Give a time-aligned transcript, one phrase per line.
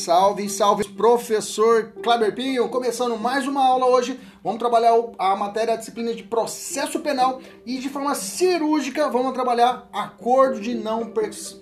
[0.00, 4.18] Salve, salve, professor Kleber Pinho, começando mais uma aula hoje.
[4.42, 9.86] Vamos trabalhar a matéria, a disciplina de processo penal e de forma cirúrgica vamos trabalhar
[9.92, 11.12] acordo de não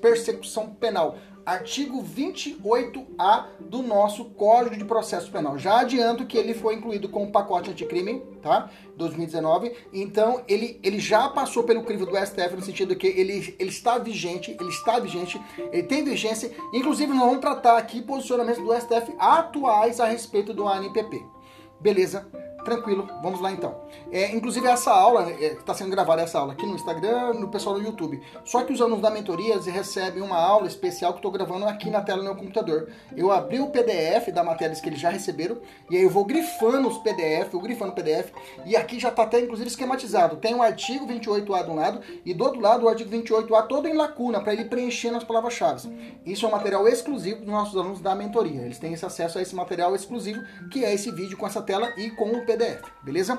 [0.01, 1.17] persecução penal
[1.49, 5.57] artigo 28A do nosso Código de Processo Penal.
[5.57, 8.69] Já adianto que ele foi incluído com o pacote anticrime, tá?
[8.97, 9.75] 2019.
[9.91, 13.97] Então, ele, ele já passou pelo crivo do STF no sentido que ele, ele está
[13.97, 15.41] vigente, ele está vigente,
[15.73, 16.53] ele tem vigência.
[16.75, 21.25] Inclusive, nós vamos tratar aqui posicionamentos do STF atuais a respeito do ANPP.
[21.81, 22.29] Beleza?
[22.69, 23.75] Tranquilo, vamos lá então.
[24.13, 27.79] É, inclusive essa aula, está é, sendo gravada essa aula aqui no Instagram, no pessoal
[27.79, 28.21] no YouTube.
[28.45, 32.03] Só que os alunos da mentoria recebem uma aula especial que estou gravando aqui na
[32.03, 32.91] tela do meu computador.
[33.17, 35.57] Eu abri o PDF da matéria que eles já receberam
[35.89, 38.33] e aí eu vou grifando os PDF, eu grifando o PDF
[38.67, 40.37] e aqui já está até inclusive esquematizado.
[40.37, 43.89] Tem o artigo 28A de um lado e do outro lado o artigo 28A todo
[43.89, 45.89] em lacuna para ele preencher nas palavras-chave.
[46.27, 48.61] Isso é um material exclusivo dos nossos alunos da mentoria.
[48.61, 51.91] Eles têm esse acesso a esse material exclusivo que é esse vídeo com essa tela
[51.97, 52.58] e com o PDF,
[53.03, 53.39] beleza?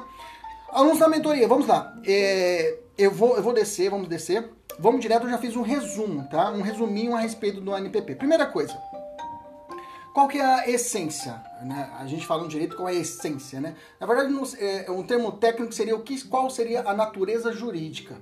[0.70, 1.94] Alunos da mentoria, vamos lá.
[2.06, 4.50] É, eu, vou, eu vou descer, vamos descer.
[4.78, 6.52] Vamos direto, eu já fiz um resumo, tá?
[6.52, 8.16] Um resuminho a respeito do ANPP.
[8.16, 8.74] Primeira coisa,
[10.14, 11.34] qual que é a essência?
[11.62, 11.90] Né?
[12.00, 13.76] A gente fala no direito qual é a essência, né?
[14.00, 18.16] Na verdade, é, um termo técnico seria o que, qual seria a natureza jurídica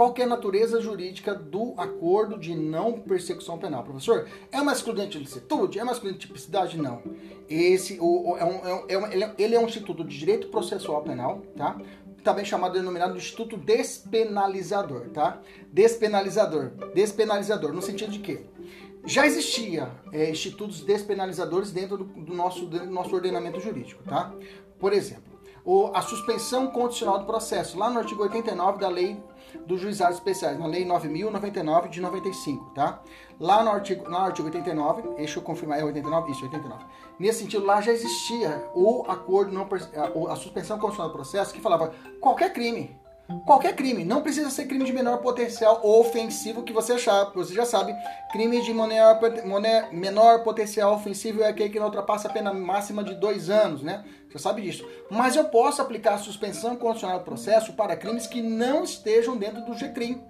[0.00, 3.84] qual é a natureza jurídica do acordo de não persecução penal.
[3.84, 5.78] Professor, é uma excludente de licitude?
[5.78, 6.78] É uma excludente de tipicidade?
[6.78, 7.02] Não.
[7.46, 11.02] Esse o, o, é, um, é, um, é ele é um instituto de direito processual
[11.02, 11.78] penal, tá?
[12.24, 15.38] Também chamado, denominado de Instituto Despenalizador, tá?
[15.70, 16.70] Despenalizador.
[16.94, 18.46] Despenalizador, no sentido de que
[19.04, 24.34] já existia é, institutos despenalizadores dentro do, do, nosso, do nosso ordenamento jurídico, tá?
[24.78, 25.30] Por exemplo,
[25.62, 29.22] o, a suspensão condicional do processo, lá no artigo 89 da Lei
[29.66, 33.02] dos Juizados Especiais, na Lei 9.099 de 95, tá?
[33.38, 36.30] Lá no artigo, no artigo 89, deixa eu confirmar, é 89?
[36.32, 36.84] Isso, 89.
[37.18, 41.60] Nesse sentido, lá já existia o acordo, não, a, a suspensão condicional do processo, que
[41.60, 42.98] falava qualquer crime,
[43.46, 47.64] Qualquer crime, não precisa ser crime de menor potencial ofensivo que você achar, você já
[47.64, 47.94] sabe.
[48.32, 49.20] Crime de menor,
[49.92, 54.04] menor potencial ofensivo é aquele que não ultrapassa a pena máxima de dois anos, né?
[54.30, 54.84] Já sabe disso.
[55.10, 59.64] Mas eu posso aplicar a suspensão condicional do processo para crimes que não estejam dentro
[59.64, 60.20] do GCRIM,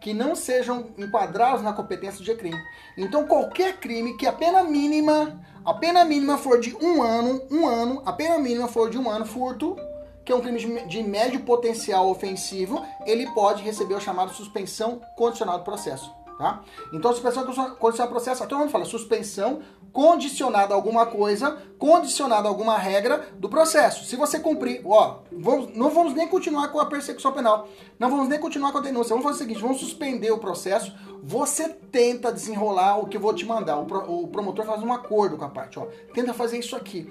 [0.00, 2.54] que não sejam enquadrados na competência do GCRIM.
[2.98, 7.66] Então qualquer crime que a pena mínima, a pena mínima for de um ano, um
[7.66, 9.76] ano, a pena mínima for de um ano, furto,
[10.24, 15.58] que é um crime de médio potencial ofensivo, ele pode receber o chamado suspensão condicional
[15.58, 16.12] do processo.
[16.38, 16.62] Tá?
[16.92, 17.44] Então, suspensão
[17.76, 19.60] condicional do processo, todo mundo fala suspensão
[19.92, 24.04] condicionada a alguma coisa, condicionada a alguma regra do processo.
[24.06, 27.68] Se você cumprir, ó, vamos, não vamos nem continuar com a persecução penal,
[27.98, 30.92] não vamos nem continuar com a denúncia, vamos fazer o seguinte, vamos suspender o processo,
[31.22, 34.92] você tenta desenrolar o que eu vou te mandar, o, pro, o promotor faz um
[34.92, 37.08] acordo com a parte, ó, tenta fazer isso aqui.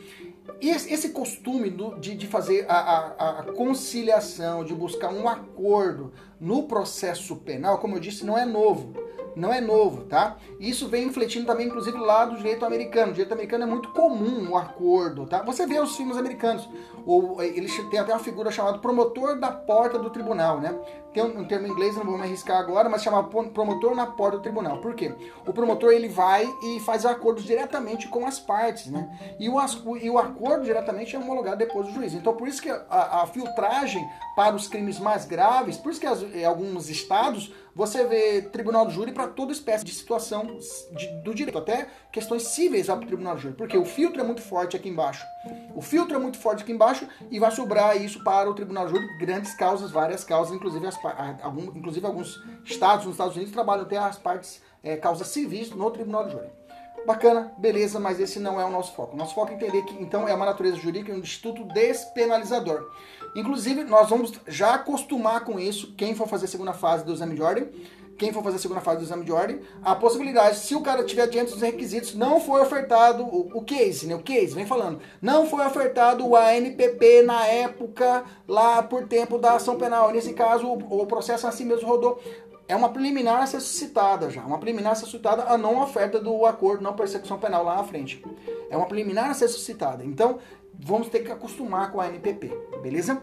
[0.60, 6.12] E esse costume do, de, de, fazer a, a, a, conciliação, de buscar um acordo
[6.42, 8.94] no processo penal, como eu disse, não é novo.
[9.36, 10.36] Não é novo, tá?
[10.60, 13.12] Isso vem infletindo também, inclusive, lá do direito americano.
[13.12, 15.42] O direito americano é muito comum o acordo, tá?
[15.44, 16.68] Você vê os filmes americanos.
[17.06, 20.78] Ou, eles têm até uma figura chamada promotor da porta do tribunal, né?
[21.14, 24.06] Tem um, um termo em inglês, não vou me arriscar agora, mas chama promotor na
[24.06, 24.80] porta do tribunal.
[24.80, 25.14] Por quê?
[25.46, 29.10] O promotor ele vai e faz acordos diretamente com as partes, né?
[29.40, 29.58] E o,
[29.98, 32.14] e o acordo diretamente é homologado depois do juiz.
[32.14, 34.06] Então, por isso que a, a filtragem
[34.36, 38.86] para os crimes mais graves, por isso que as, em alguns estados você vê tribunal
[38.86, 40.60] do júri para toda espécie de situação
[40.92, 44.24] de, do direito, até questões cíveis para o tribunal do júri, porque o filtro é
[44.24, 45.26] muito forte aqui embaixo.
[45.74, 48.92] O filtro é muito forte aqui embaixo e vai sobrar isso para o tribunal do
[48.92, 50.98] júri, grandes causas, várias causas, inclusive, as,
[51.42, 55.90] algum, inclusive alguns estados nos Estados Unidos trabalham até as partes, é, causas civis no
[55.92, 56.62] tribunal do júri.
[57.06, 59.18] Bacana, beleza, mas esse não é o nosso foco.
[59.18, 62.92] Nosso foco é entender que, então, é uma natureza jurídica, um instituto despenalizador.
[63.36, 67.36] Inclusive, nós vamos já acostumar com isso, quem for fazer a segunda fase do exame
[67.36, 67.70] de ordem,
[68.18, 71.04] quem for fazer a segunda fase do exame de ordem, a possibilidade, se o cara
[71.04, 74.14] tiver diante dos requisitos, não foi ofertado o, o case, né?
[74.14, 75.00] O case, vem falando.
[75.20, 80.12] Não foi ofertado o ANPP na época, lá por tempo da ação penal.
[80.12, 82.22] Nesse caso, o, o processo assim mesmo rodou
[82.68, 86.20] é uma preliminar a ser suscitada já, uma preliminar a ser suscitada a não oferta
[86.20, 88.24] do acordo não persecução penal lá na frente.
[88.70, 90.06] É uma preliminar a ser suscitada.
[90.06, 90.38] Então,
[90.84, 92.52] vamos ter que acostumar com a NPP,
[92.82, 93.22] beleza?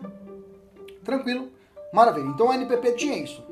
[1.04, 1.50] Tranquilo?
[1.92, 2.26] Maravilha.
[2.26, 3.44] Então a NPP tinha isso.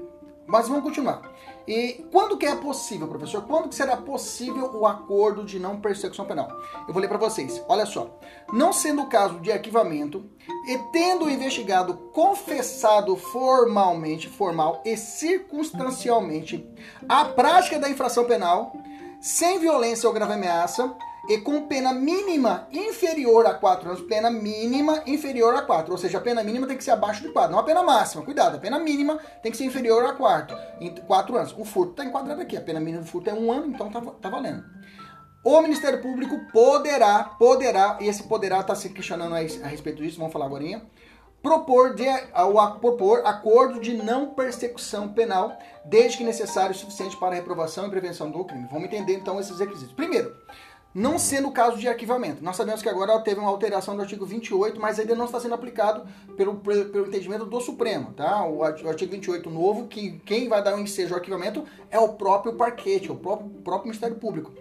[0.46, 1.34] Mas vamos continuar.
[1.66, 3.42] E quando que é possível, professor?
[3.42, 6.48] Quando que será possível o acordo de não persecução penal?
[6.86, 7.60] Eu vou ler para vocês.
[7.66, 8.16] Olha só.
[8.52, 10.24] Não sendo o caso de arquivamento
[10.68, 16.64] e tendo o investigado confessado formalmente, formal e circunstancialmente
[17.08, 18.72] a prática da infração penal,
[19.20, 20.94] sem violência ou grave ameaça,
[21.28, 26.18] e com pena mínima inferior a 4 anos, pena mínima inferior a 4, ou seja,
[26.18, 28.60] a pena mínima tem que ser abaixo de 4, não a pena máxima, cuidado, a
[28.60, 31.54] pena mínima tem que ser inferior a 4, em 4 anos.
[31.58, 34.00] O furto está enquadrado aqui, a pena mínima do furto é 1 ano, então tá,
[34.00, 34.64] tá valendo.
[35.42, 40.18] O Ministério Público poderá, poderá, e esse poderá está se questionando a, a respeito disso,
[40.18, 40.64] vamos falar agora,
[41.46, 47.32] propor, de, ao, propor acordo de não persecução penal, desde que necessário e suficiente para
[47.32, 48.66] a reprovação e prevenção do crime.
[48.68, 49.94] Vamos entender então esses requisitos.
[49.94, 50.34] Primeiro,
[50.96, 52.42] não sendo o caso de arquivamento.
[52.42, 55.54] Nós sabemos que agora teve uma alteração do artigo 28, mas ainda não está sendo
[55.54, 56.08] aplicado
[56.38, 58.46] pelo, pelo entendimento do Supremo, tá?
[58.46, 62.54] O artigo 28 novo, que quem vai dar o ensejo ao arquivamento é o próprio
[62.54, 64.54] parquete, o próprio, o próprio Ministério Público.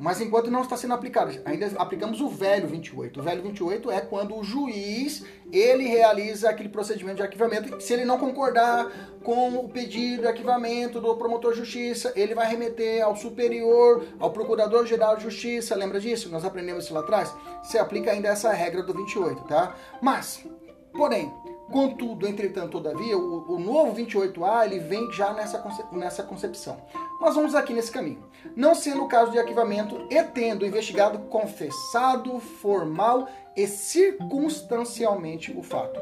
[0.00, 3.18] Mas enquanto não está sendo aplicado, ainda aplicamos o velho 28.
[3.18, 7.80] O velho 28 é quando o juiz ele realiza aquele procedimento de arquivamento.
[7.80, 8.90] Se ele não concordar
[9.24, 14.30] com o pedido de arquivamento do promotor de justiça, ele vai remeter ao superior, ao
[14.30, 15.74] procurador-geral de justiça.
[15.74, 16.28] Lembra disso?
[16.28, 17.34] Nós aprendemos isso lá atrás.
[17.62, 19.74] Se aplica ainda essa regra do 28, tá?
[20.00, 20.44] Mas,
[20.92, 21.32] porém,
[21.70, 25.62] Contudo, entretanto, todavia, o, o novo 28A ele vem já nessa,
[25.92, 26.78] nessa concepção.
[27.20, 28.24] Mas vamos aqui nesse caminho.
[28.56, 36.00] Não sendo o caso de arquivamento e tendo investigado confessado formal e circunstancialmente o fato.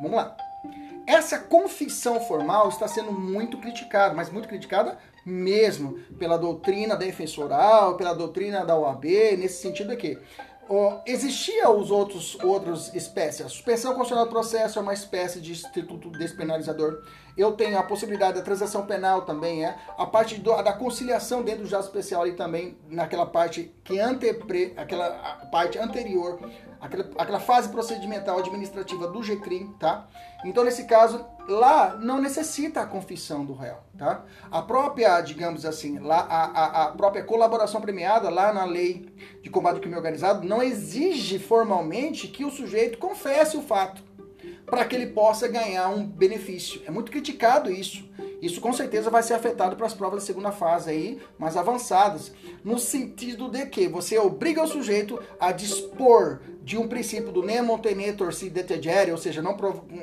[0.00, 0.36] Vamos lá.
[1.06, 8.14] Essa confissão formal está sendo muito criticada, mas muito criticada mesmo pela doutrina defensoral, pela
[8.14, 9.04] doutrina da OAB,
[9.36, 10.18] nesse sentido aqui
[10.68, 13.46] oh, existia os outros outras espécies.
[13.46, 17.02] A suspensão constitucional do processo é uma espécie de instituto despenalizador.
[17.36, 21.62] Eu tenho a possibilidade da transação penal também é a parte do, da conciliação dentro
[21.62, 25.10] do juiz especial e também naquela parte que antepre, aquela
[25.50, 26.38] parte anterior,
[26.80, 30.06] aquela, aquela fase procedimental administrativa do GCRIM, tá?
[30.44, 34.24] Então nesse caso lá não necessita a confissão do réu, tá?
[34.50, 39.08] A própria, digamos assim, lá a, a, a própria colaboração premiada lá na lei
[39.40, 44.02] de combate ao crime organizado não exige formalmente que o sujeito confesse o fato
[44.72, 46.80] para que ele possa ganhar um benefício.
[46.86, 48.08] É muito criticado isso.
[48.40, 52.32] Isso com certeza vai ser afetado para as provas da segunda fase aí, mais avançadas,
[52.64, 57.78] no sentido de que você obriga o sujeito a dispor de um princípio do nemo
[57.78, 59.54] tenetur si detegere, ou seja, não,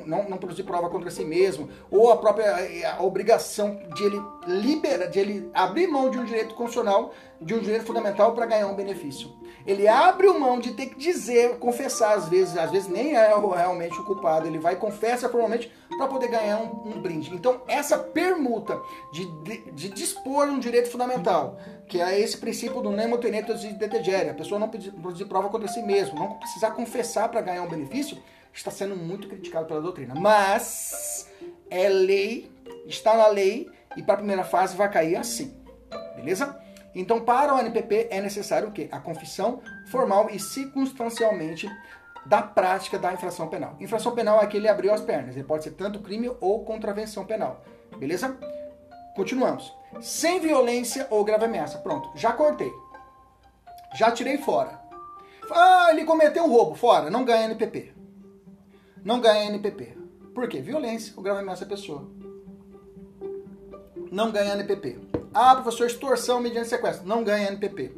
[0.06, 5.08] não, não produzir prova contra si mesmo, ou a própria a obrigação de ele libera,
[5.08, 8.76] de ele abrir mão de um direito constitucional, de um direito fundamental para ganhar um
[8.76, 9.32] benefício.
[9.66, 13.98] Ele abre mão de ter que dizer, confessar às vezes, às vezes nem é realmente
[13.98, 17.34] o culpado, ele vai e confessa formalmente para poder ganhar um, um, brinde.
[17.34, 18.80] Então, essa permuta
[19.12, 23.72] de, de, de, dispor um direito fundamental, que é esse princípio do nemo tenetus de
[23.74, 27.68] detegere, a pessoa não produzir prova contra si mesmo, não precisar confessar para ganhar um
[27.68, 28.16] benefício,
[28.52, 30.14] está sendo muito criticado pela doutrina.
[30.14, 31.28] Mas
[31.68, 32.50] é lei,
[32.86, 35.54] está na lei e para a primeira fase vai cair assim.
[36.16, 36.58] Beleza?
[36.94, 38.88] Então, para o NPP é necessário o quê?
[38.90, 41.70] A confissão formal e circunstancialmente
[42.26, 43.76] da prática da infração penal.
[43.80, 45.36] Infração penal é que ele abriu as pernas.
[45.36, 47.62] Ele pode ser tanto crime ou contravenção penal.
[47.96, 48.36] Beleza?
[49.14, 49.72] Continuamos.
[50.00, 51.78] Sem violência ou grave ameaça.
[51.78, 52.72] Pronto, já cortei.
[53.94, 54.80] Já tirei fora.
[55.50, 56.74] Ah, ele cometeu um roubo.
[56.74, 57.92] Fora, não ganha NPP.
[59.04, 59.96] Não ganha NPP.
[60.34, 60.60] Por quê?
[60.60, 62.08] Violência ou grave ameaça à pessoa.
[64.12, 64.98] Não ganha NPP.
[65.32, 67.06] Ah, professor, extorsão mediante sequestro.
[67.06, 67.92] Não ganha NPP.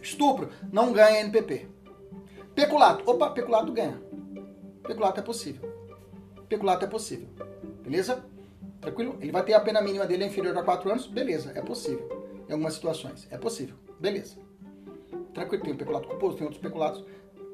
[0.00, 0.48] Estupro.
[0.72, 1.68] Não ganha NPP.
[2.54, 3.08] Peculato.
[3.10, 4.00] Opa, peculato ganha.
[4.82, 5.68] Peculato é possível.
[6.48, 7.28] Peculato é possível.
[7.82, 8.24] Beleza?
[8.80, 9.18] Tranquilo?
[9.20, 11.06] Ele vai ter a pena mínima dele inferior a 4 anos?
[11.06, 12.08] Beleza, é possível.
[12.48, 13.26] Em algumas situações.
[13.30, 13.74] É possível.
[13.98, 14.36] Beleza.
[15.34, 17.04] Tranquilo, tem o peculato culposo, tem outros peculatos.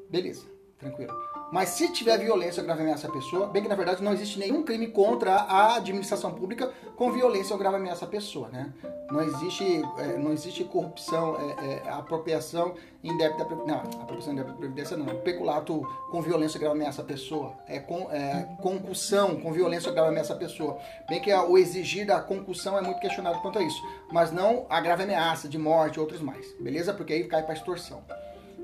[0.09, 0.45] Beleza.
[0.83, 1.13] Tranquilo.
[1.51, 4.63] Mas se tiver violência grave ameaça à pessoa, bem que na verdade não existe nenhum
[4.63, 8.73] crime contra a administração pública com violência ou grave ameaça à pessoa, né?
[9.11, 9.63] Não existe,
[9.99, 12.73] é, não existe corrupção, é, é, apropriação
[13.03, 18.11] indébita, não, apropriação indébita previdência não, peculato com violência grave ameaça à pessoa, é, com,
[18.11, 20.79] é concussão com violência grave ameaça à pessoa.
[21.07, 24.81] Bem que o exigir da concussão é muito questionado quanto a isso, mas não a
[24.81, 26.95] grave ameaça de morte e outros mais, beleza?
[26.95, 28.03] Porque aí cai para extorsão.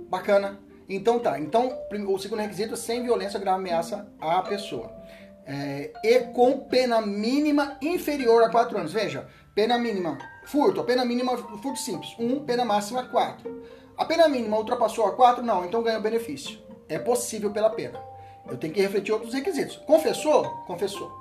[0.09, 0.68] Bacana.
[0.89, 1.77] Então tá, então
[2.07, 4.91] o segundo requisito é sem violência, grave ameaça à pessoa.
[5.45, 8.91] É, e com pena mínima inferior a 4 anos.
[8.91, 13.63] Veja, pena mínima, furto, a pena mínima, furto simples, 1, um, pena máxima 4.
[13.95, 16.59] A pena mínima ultrapassou a 4, não, então ganha benefício.
[16.87, 17.99] É possível pela pena.
[18.47, 19.77] Eu tenho que refletir outros requisitos.
[19.85, 20.43] Confessou?
[20.65, 21.11] Confessou.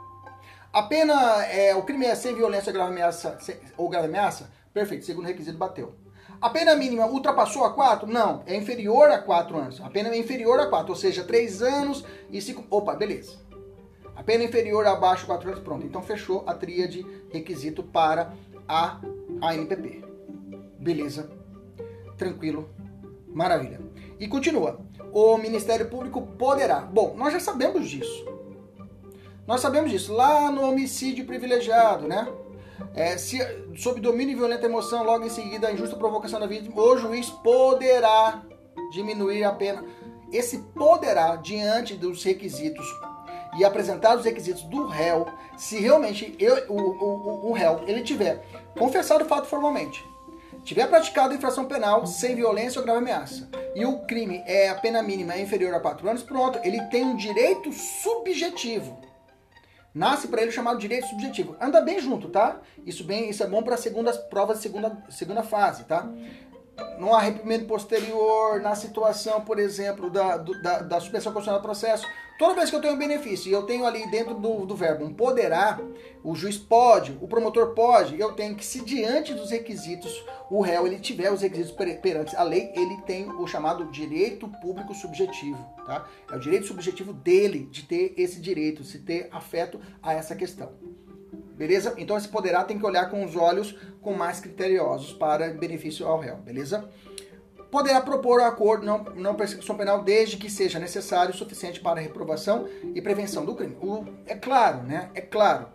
[0.72, 4.50] A pena, é, o crime é sem violência grave ameaça, sem, ou grave ameaça?
[4.72, 5.94] Perfeito, segundo requisito bateu.
[6.40, 8.06] A pena mínima ultrapassou a 4?
[8.06, 9.80] Não, é inferior a 4 anos.
[9.80, 12.64] A pena é inferior a 4, ou seja, 3 anos e 5.
[12.70, 13.36] Opa, beleza.
[14.14, 15.84] A pena inferior abaixo de 4 anos, pronto.
[15.84, 18.32] Então fechou a tríade requisito para
[18.68, 19.00] a
[19.42, 20.04] ANPP.
[20.78, 21.30] Beleza.
[22.16, 22.68] Tranquilo.
[23.28, 23.80] Maravilha.
[24.18, 24.80] E continua.
[25.12, 26.80] O Ministério Público poderá.
[26.80, 28.26] Bom, nós já sabemos disso.
[29.46, 30.12] Nós sabemos disso.
[30.12, 32.28] Lá no homicídio privilegiado, né?
[32.94, 33.38] É, se,
[33.76, 37.28] sob domínio e violenta emoção, logo em seguida a injusta provocação da vítima, o juiz
[37.30, 38.42] poderá
[38.92, 39.84] diminuir a pena.
[40.32, 42.86] Esse poderá, diante dos requisitos
[43.56, 48.44] e apresentar os requisitos do réu, se realmente eu, o, o, o réu ele tiver
[48.78, 50.04] confessado o fato formalmente,
[50.62, 55.02] tiver praticado infração penal sem violência ou grave ameaça, e o crime é a pena
[55.02, 59.07] mínima é inferior a 4 anos, pronto, ele tem um direito subjetivo
[59.94, 61.56] nasce para ele chamado direito subjetivo.
[61.60, 62.60] Anda bem junto, tá?
[62.86, 66.08] Isso bem, isso é bom para segundas provas de segunda, segunda fase, tá?
[66.98, 72.06] No arrependimento posterior, na situação, por exemplo, da, do, da, da suspensão constitucional do processo,
[72.38, 75.04] Toda vez que eu tenho um benefício e eu tenho ali dentro do, do verbo
[75.04, 75.80] um poderá,
[76.22, 80.86] o juiz pode, o promotor pode, eu tenho que, se diante dos requisitos, o réu
[80.86, 86.08] ele tiver os requisitos perante a lei, ele tem o chamado direito público subjetivo, tá?
[86.30, 90.70] É o direito subjetivo dele de ter esse direito, se ter afeto a essa questão.
[91.56, 91.94] Beleza?
[91.98, 96.20] Então esse poderá tem que olhar com os olhos com mais criteriosos para benefício ao
[96.20, 96.88] réu, beleza?
[97.70, 102.00] Poderá propor o acordo não, não persecução penal desde que seja necessário o suficiente para
[102.00, 103.76] a reprovação e prevenção do crime.
[103.80, 105.10] O, é claro, né?
[105.14, 105.68] É claro.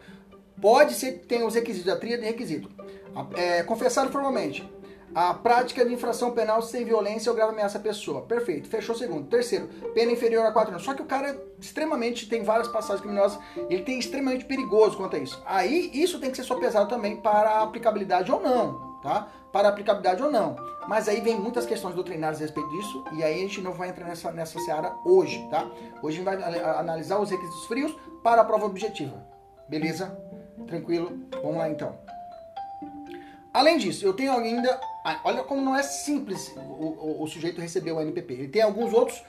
[0.62, 2.70] Pode ser que tenha os requisitos da tríade de requisito.
[3.36, 4.68] É, confessado formalmente.
[5.14, 8.22] A prática de infração penal sem violência ou grave ameaça à pessoa.
[8.22, 8.68] Perfeito.
[8.68, 9.28] Fechou o segundo.
[9.28, 10.84] Terceiro, pena inferior a 4 anos.
[10.84, 15.16] Só que o cara é extremamente, tem várias passagens criminosas, ele tem extremamente perigoso quanto
[15.16, 15.40] a isso.
[15.46, 19.28] Aí, isso tem que ser só pesado também para a aplicabilidade ou não, tá?
[19.52, 20.56] Para aplicabilidade ou não.
[20.88, 23.90] Mas aí vem muitas questões doutrinárias a respeito disso, e aí a gente não vai
[23.90, 25.70] entrar nessa, nessa seara hoje, tá?
[26.02, 29.24] Hoje a gente vai analisar os requisitos frios para a prova objetiva.
[29.68, 30.18] Beleza?
[30.68, 31.20] Tranquilo?
[31.42, 31.98] Vamos lá então.
[33.54, 34.80] Além disso, eu tenho ainda.
[35.24, 38.34] Olha como não é simples o, o, o sujeito receber o NPP.
[38.34, 39.24] Ele tem alguns outros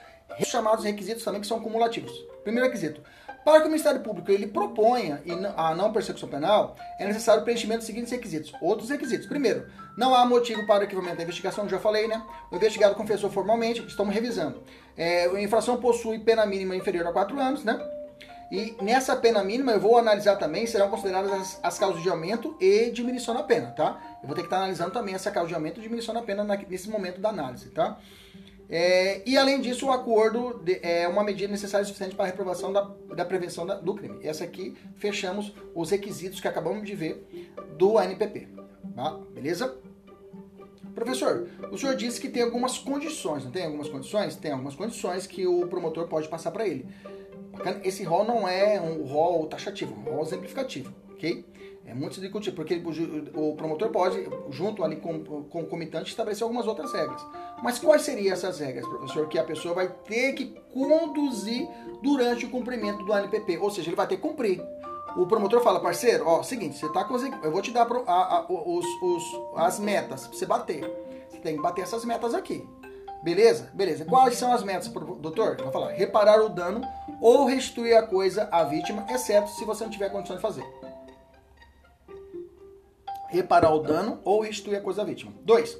[0.45, 2.11] chamados requisitos também que são cumulativos.
[2.43, 3.01] Primeiro requisito:
[3.45, 5.21] para que o Ministério Público ele proponha
[5.55, 8.51] a não persecução penal, é necessário o preenchimento dos seguintes requisitos.
[8.59, 9.27] Outros requisitos.
[9.27, 12.25] Primeiro, não há motivo para o arquivamento da investigação, já falei, né?
[12.51, 14.63] O investigado confessou formalmente, estamos revisando.
[14.97, 17.79] É, a infração possui pena mínima inferior a 4 anos, né?
[18.51, 22.57] E nessa pena mínima eu vou analisar também, serão consideradas as, as causas de aumento
[22.59, 24.17] e diminuição da pena, tá?
[24.23, 26.43] Eu vou ter que estar analisando também essa causa de aumento e diminuição da pena
[26.43, 27.97] nesse momento da análise, tá?
[28.69, 32.27] É, e além disso, o acordo de, é uma medida necessária e suficiente para a
[32.27, 32.81] reprovação da,
[33.15, 34.19] da prevenção da, do crime.
[34.23, 37.27] Essa aqui fechamos os requisitos que acabamos de ver
[37.77, 38.47] do ANPP.
[38.95, 39.19] Tá?
[39.33, 39.77] Beleza?
[40.95, 44.35] Professor, o senhor disse que tem algumas condições, não tem algumas condições?
[44.37, 46.87] Tem algumas condições que o promotor pode passar para ele.
[47.83, 51.45] Esse rol não é um rol taxativo, é um rol exemplificativo, ok?
[51.87, 52.81] É muito discutível, porque
[53.35, 57.23] o, promotor pode, junto ali com, com o comitante, estabelecer algumas outras regras.
[57.61, 61.67] Mas quais seriam essas regras, professor, que a pessoa vai ter que conduzir
[62.01, 63.59] durante o cumprimento do ANPP?
[63.59, 64.59] Ou seja, ele vai ter que cumprir.
[65.15, 68.45] O promotor fala, parceiro, ó, seguinte, você tá com eu vou te dar a, a,
[68.49, 69.23] os, os,
[69.55, 70.83] as metas pra você bater.
[71.29, 72.67] Você tem que bater essas metas aqui.
[73.23, 73.69] Beleza?
[73.73, 74.05] Beleza.
[74.05, 75.55] Quais são as metas, doutor?
[75.61, 76.81] Vai falar, reparar o dano
[77.21, 80.65] ou restituir a coisa à vítima, exceto se você não tiver condição de fazer
[83.35, 85.33] reparar o dano ou restituir a coisa vítima.
[85.43, 85.77] 2.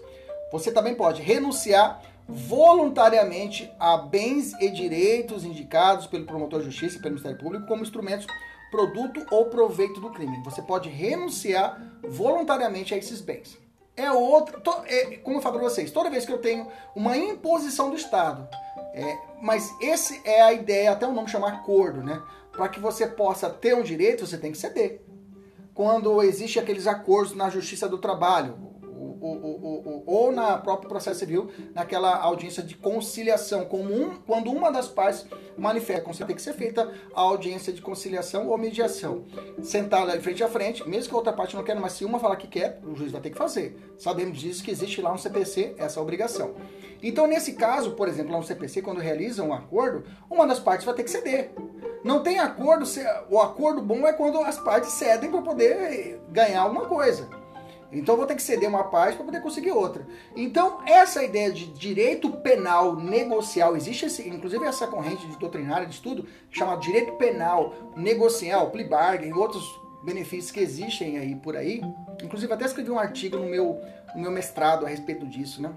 [0.52, 7.00] Você também pode renunciar voluntariamente a bens e direitos indicados pelo promotor de justiça e
[7.00, 8.26] pelo Ministério Público como instrumentos,
[8.72, 10.42] produto ou proveito do crime.
[10.44, 13.58] Você pode renunciar voluntariamente a esses bens.
[13.96, 14.60] é outra.
[14.60, 17.96] To, é, como eu falo para vocês, toda vez que eu tenho uma imposição do
[17.96, 18.48] Estado,
[18.94, 22.22] é, mas esse é a ideia, até o nome chamar acordo, né?
[22.52, 25.02] Para que você possa ter um direito, você tem que ceder.
[25.76, 28.56] Quando existe aqueles acordos na Justiça do Trabalho,
[29.20, 34.88] ou, ou na próprio processo civil, naquela audiência de conciliação, como um, quando uma das
[34.88, 35.26] partes
[35.58, 39.26] manifesta, tem que ser feita a audiência de conciliação ou mediação.
[39.62, 42.36] Sentada frente a frente, mesmo que a outra parte não queira, mas se uma falar
[42.36, 43.78] que quer, o juiz vai ter que fazer.
[43.98, 46.56] Sabemos disso que existe lá no CPC essa obrigação.
[47.02, 50.86] Então, nesse caso, por exemplo, lá no CPC, quando realiza um acordo, uma das partes
[50.86, 51.52] vai ter que ceder.
[52.04, 52.86] Não tem acordo,
[53.30, 57.30] o acordo bom é quando as partes cedem para poder ganhar alguma coisa.
[57.92, 60.06] Então vou ter que ceder uma parte para poder conseguir outra.
[60.36, 65.94] Então, essa ideia de direito penal negocial, existe esse, inclusive essa corrente de doutrinária de
[65.94, 69.64] estudo chamada direito penal negocial, plea bargain, outros
[70.04, 71.82] benefícios que existem aí por aí.
[72.24, 73.80] Inclusive até escrevi um artigo no meu,
[74.16, 75.72] no meu mestrado a respeito disso, né?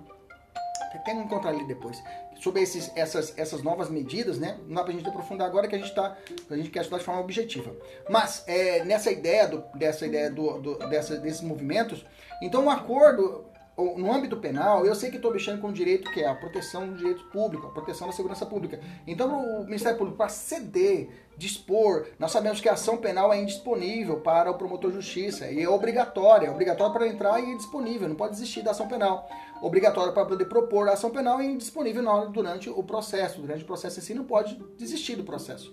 [0.94, 2.02] Até encontrar ali depois
[2.38, 4.58] sobre esses, essas, essas novas medidas, né?
[4.66, 6.16] Não dá pra gente aprofundar agora que a gente tá,
[6.50, 7.74] a gente quer estudar de forma objetiva.
[8.08, 12.04] Mas é, nessa ideia do, dessa ideia do, do dessa, desses movimentos,
[12.42, 13.44] então um acordo
[13.78, 16.88] no âmbito penal, eu sei que estou mexendo com o direito que é a proteção
[16.88, 18.80] do direito público, a proteção da segurança pública.
[19.06, 24.18] Então, o Ministério Público, para ceder, dispor, nós sabemos que a ação penal é indisponível
[24.18, 28.08] para o promotor de justiça e é obrigatória, é obrigatória para entrar e é disponível,
[28.08, 29.28] não pode desistir da ação penal.
[29.62, 33.40] Obrigatória para poder propor a ação penal e indisponível durante o processo.
[33.40, 35.72] Durante o processo em si, não pode desistir do processo.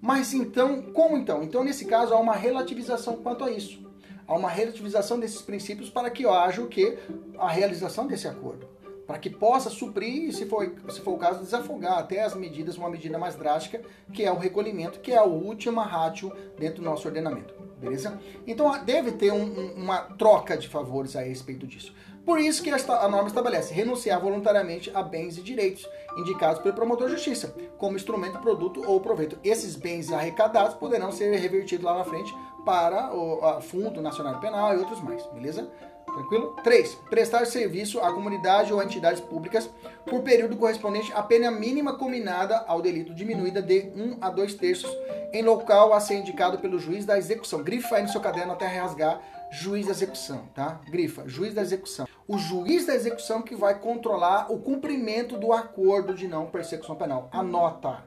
[0.00, 1.42] Mas então, como então?
[1.42, 3.91] Então, nesse caso, há uma relativização quanto a isso
[4.26, 6.98] a uma relativização desses princípios para que haja o que?
[7.38, 8.68] A realização desse acordo.
[9.06, 12.88] Para que possa suprir, se for, se for o caso, desafogar até as medidas, uma
[12.88, 13.80] medida mais drástica,
[14.12, 17.52] que é o recolhimento, que é a última ratio dentro do nosso ordenamento.
[17.78, 18.18] Beleza?
[18.46, 21.92] Então deve ter um, uma troca de favores a respeito disso.
[22.24, 27.08] Por isso que a norma estabelece renunciar voluntariamente a bens e direitos indicados pelo promotor
[27.08, 29.36] de justiça, como instrumento, produto ou proveito.
[29.42, 32.32] Esses bens arrecadados poderão ser revertidos lá na frente
[32.64, 35.68] para o Fundo Nacional Penal e outros mais, beleza?
[36.06, 36.56] Tranquilo?
[36.62, 36.94] 3.
[37.08, 39.70] Prestar serviço à comunidade ou entidades públicas
[40.04, 44.90] por período correspondente à pena mínima combinada ao delito diminuída de 1 a 2 terços
[45.32, 47.62] em local a ser indicado pelo juiz da execução.
[47.62, 49.20] Grifa aí no seu caderno até rasgar
[49.50, 50.80] juiz da execução, tá?
[50.90, 52.06] Grifa, juiz da execução.
[52.28, 57.28] O juiz da execução que vai controlar o cumprimento do acordo de não persecução penal.
[57.32, 58.02] Anota.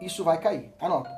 [0.00, 0.72] Isso vai cair.
[0.80, 1.10] Anota.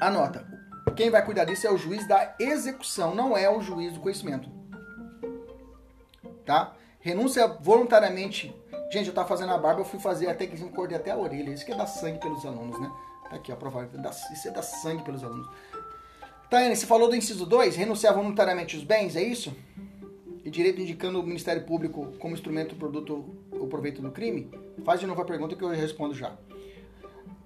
[0.00, 0.55] Anota.
[0.96, 4.48] Quem vai cuidar disso é o juiz da execução, não é o juiz do conhecimento.
[6.44, 6.74] Tá?
[7.00, 8.54] Renúncia voluntariamente.
[8.90, 11.50] Gente, eu tava fazendo a barba, eu fui fazer até que cortei até a orelha.
[11.50, 12.90] Isso que é dar sangue pelos alunos, né?
[13.28, 13.90] Tá aqui, aprovado.
[14.32, 15.48] Isso é dar sangue pelos alunos.
[16.48, 19.54] Taiane, você falou do inciso 2, renunciar voluntariamente os bens, é isso?
[20.44, 24.48] E direito indicando o Ministério Público como instrumento, produto ou proveito do crime?
[24.84, 26.36] Faz de novo a pergunta que eu respondo já.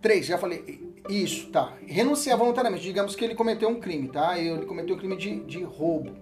[0.02, 0.89] 3, já falei.
[1.08, 1.72] Isso, tá.
[1.86, 2.82] Renunciar voluntariamente.
[2.82, 4.38] Digamos que ele cometeu um crime, tá?
[4.38, 6.12] Ele cometeu um crime de, de roubo.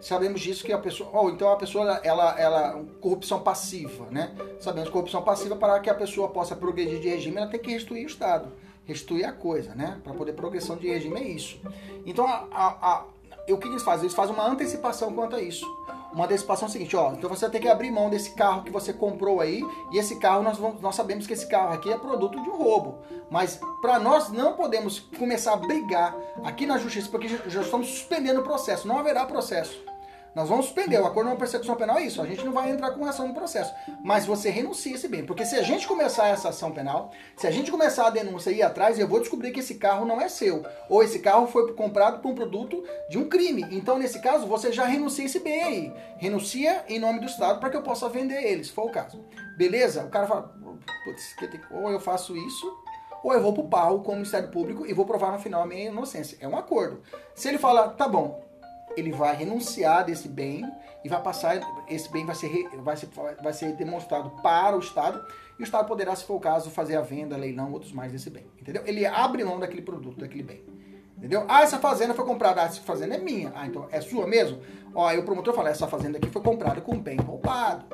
[0.00, 1.10] Sabemos disso que a pessoa.
[1.12, 2.84] Ou oh, então a pessoa, ela, ela.
[3.00, 4.32] Corrupção passiva, né?
[4.58, 8.04] Sabemos corrupção passiva para que a pessoa possa progredir de regime, ela tem que restituir
[8.04, 8.52] o Estado.
[8.84, 10.00] Restituir a coisa, né?
[10.02, 11.60] Para poder progressão de regime é isso.
[12.04, 13.04] Então, a, a, a,
[13.48, 14.06] o que eles fazem?
[14.06, 15.66] Eles fazem uma antecipação quanto a isso
[16.12, 18.70] uma antecipação é o seguinte, ó, então você ter que abrir mão desse carro que
[18.70, 21.96] você comprou aí, e esse carro nós, vamos, nós sabemos que esse carro aqui é
[21.96, 22.98] produto de um roubo.
[23.30, 28.40] Mas para nós não podemos começar a brigar aqui na justiça, porque já estamos suspendendo
[28.40, 29.91] o processo, não haverá processo.
[30.34, 30.98] Nós vamos suspender.
[30.98, 32.22] O acordo de não persecução penal é isso.
[32.22, 33.74] A gente não vai entrar com ação no processo.
[34.02, 35.24] Mas você renuncia esse bem.
[35.24, 38.56] Porque se a gente começar essa ação penal, se a gente começar a denúncia e
[38.56, 40.64] ir atrás, eu vou descobrir que esse carro não é seu.
[40.88, 43.66] Ou esse carro foi comprado por um produto de um crime.
[43.70, 45.92] Então, nesse caso, você já renuncia esse bem aí.
[46.16, 49.22] Renuncia em nome do Estado para que eu possa vender ele, se for o caso.
[49.56, 50.04] Beleza?
[50.04, 50.54] O cara fala,
[51.04, 51.36] putz,
[51.70, 52.82] ou eu faço isso,
[53.22, 55.66] ou eu vou pro pau com o Ministério Público e vou provar no final a
[55.66, 56.36] minha inocência.
[56.40, 57.02] É um acordo.
[57.34, 58.41] Se ele fala, tá bom,
[58.96, 60.64] ele vai renunciar desse bem
[61.04, 63.08] e vai passar, esse bem vai ser, vai ser,
[63.42, 65.24] vai ser demonstrado para o Estado
[65.58, 68.30] e o Estado poderá, se for o caso, fazer a venda, leilão, outros mais desse
[68.30, 68.46] bem.
[68.60, 68.82] Entendeu?
[68.86, 70.64] Ele abre mão daquele produto, daquele bem.
[71.16, 71.44] Entendeu?
[71.46, 72.62] Ah, essa fazenda foi comprada.
[72.62, 73.52] Ah, essa fazenda é minha.
[73.54, 74.60] Ah, então é sua mesmo?
[74.92, 77.84] Ó, aí o promotor fala, essa fazenda aqui foi comprada com bem roubado.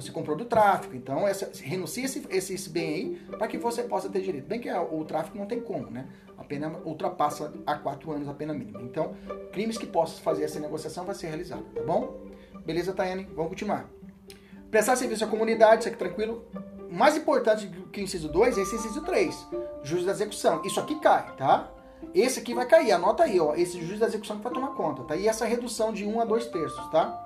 [0.00, 0.94] Você comprou do tráfico.
[0.94, 4.46] Então, essa, renuncia esse, esse, esse bem aí para que você possa ter direito.
[4.46, 6.06] Bem que o tráfico não tem como, né?
[6.38, 8.80] a pena ultrapassa a quatro anos a pena mínima.
[8.82, 9.16] Então,
[9.52, 12.16] crimes que possam fazer essa negociação vai ser realizado, tá bom?
[12.64, 13.28] Beleza, Tayane?
[13.34, 13.90] Vamos continuar.
[14.70, 16.46] Prestar serviço à comunidade, isso aqui tranquilo.
[16.88, 19.48] Mais importante que o inciso 2 é esse inciso 3,
[19.82, 20.62] juiz da execução.
[20.64, 21.72] Isso aqui cai, tá?
[22.14, 25.02] esse aqui vai cair, anota aí, ó, esse juiz da execução que vai tomar conta,
[25.02, 25.16] tá?
[25.16, 27.24] E essa redução de 1 a 2 terços, tá?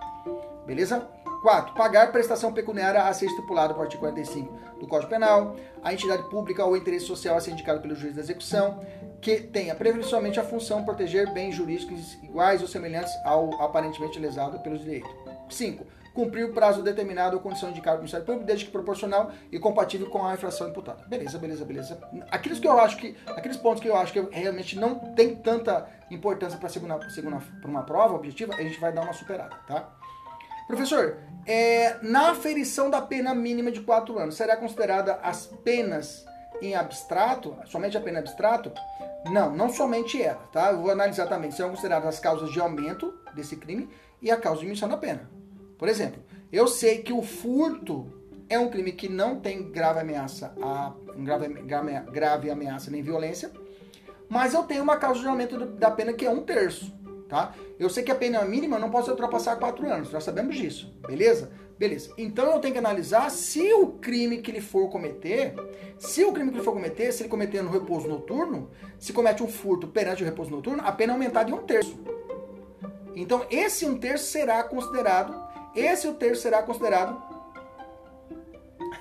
[0.66, 1.06] Beleza?
[1.42, 1.74] 4.
[1.74, 6.64] Pagar prestação pecuniária a ser estipulada por artigo 45 do Código Penal, a entidade pública
[6.64, 8.80] ou interesse social a ser indicado pelo juiz da execução,
[9.20, 14.58] que tenha previsionalmente a função de proteger bens jurídicos iguais ou semelhantes ao aparentemente lesado
[14.60, 15.10] pelos direitos.
[15.48, 15.84] 5.
[16.14, 20.10] Cumprir o prazo determinado ou condição indicada pelo Ministério Público, desde que proporcional e compatível
[20.10, 21.04] com a infração imputada.
[21.06, 21.98] Beleza, beleza, beleza.
[22.30, 25.88] Aqueles que eu acho que, aqueles pontos que eu acho que realmente não tem tanta
[26.10, 29.90] importância para segunda, segunda, uma prova objetiva, a gente vai dar uma superada, tá?
[30.72, 36.24] Professor, é, na aferição da pena mínima de 4 anos, será considerada as penas
[36.62, 38.72] em abstrato, somente a pena abstrato?
[39.30, 40.70] Não, não somente ela, tá?
[40.70, 41.50] Eu vou analisar também.
[41.50, 43.86] Serão consideradas as causas de aumento desse crime
[44.22, 45.28] e a causa de diminuição da pena.
[45.76, 48.10] Por exemplo, eu sei que o furto
[48.48, 53.50] é um crime que não tem grave ameaça, a, grave, grave, grave ameaça nem violência,
[54.26, 56.90] mas eu tenho uma causa de aumento da pena que é um terço,
[57.32, 57.54] tá?
[57.78, 61.50] Eu sei que a pena mínima não pode ultrapassar quatro anos, nós sabemos disso, beleza?
[61.78, 62.12] Beleza.
[62.18, 65.54] Então eu tenho que analisar se o crime que ele for cometer,
[65.98, 69.42] se o crime que ele for cometer, se ele cometer no repouso noturno, se comete
[69.42, 71.98] um furto perante o repouso noturno, a pena é aumentada em um terço.
[73.16, 77.22] Então esse um terço será considerado esse um terço será considerado.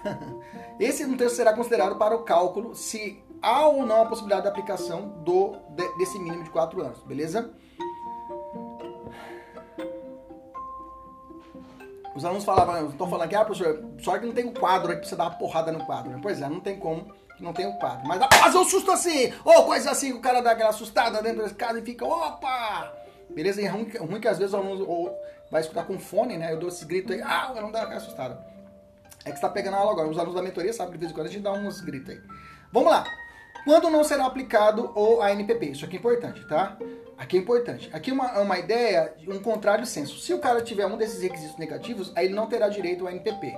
[0.79, 4.47] Esse um terço será considerado para o cálculo se há ou não a possibilidade de
[4.47, 5.57] aplicação do,
[5.97, 7.51] desse mínimo de 4 anos, beleza?
[12.15, 14.91] Os alunos falavam, estão falando aqui, ah, professor, só que não tem o um quadro
[14.91, 16.19] aí pra você dar uma porrada no quadro.
[16.21, 18.07] Pois é, não tem como não tem o um quadro.
[18.07, 21.21] Mas dá pra fazer um susto assim, ou coisa assim, o cara dá aquela assustada
[21.21, 22.93] dentro da casa e fica, opa!
[23.29, 23.61] Beleza?
[23.61, 25.17] E é ruim, ruim que às vezes o aluno ou
[25.49, 26.53] vai escutar com fone, né?
[26.53, 28.37] Eu dou esse grito aí, ah, eu não dá assustado.
[29.25, 30.07] É que está pegando a aula agora.
[30.07, 32.09] Os alunos da mentoria sabem que de vez em quando a gente dá uns gritos
[32.09, 32.21] aí.
[32.71, 33.05] Vamos lá.
[33.63, 35.67] Quando não será aplicado o ANPP?
[35.67, 36.77] Isso aqui é importante, tá?
[37.21, 37.87] Aqui é importante.
[37.93, 40.17] Aqui é uma, uma ideia, um contrário senso.
[40.17, 43.55] Se o cara tiver um desses requisitos negativos, aí ele não terá direito ao ANPP.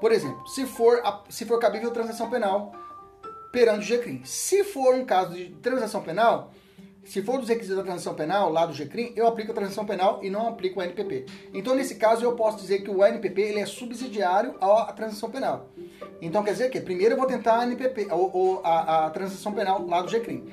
[0.00, 2.72] Por exemplo, se for, se for cabível transação penal
[3.52, 4.22] perante o GCRIM.
[4.24, 6.50] Se for um caso de transação penal,
[7.04, 10.18] se for dos requisitos da transação penal, lá do GCRIM, eu aplico a transação penal
[10.20, 11.24] e não aplico o ANPP.
[11.54, 15.68] Então, nesse caso, eu posso dizer que o ANPP ele é subsidiário à transação penal.
[16.20, 19.52] Então, quer dizer que primeiro eu vou tentar a ANPP, ou, ou a, a transação
[19.52, 20.44] penal lá do GCRIM.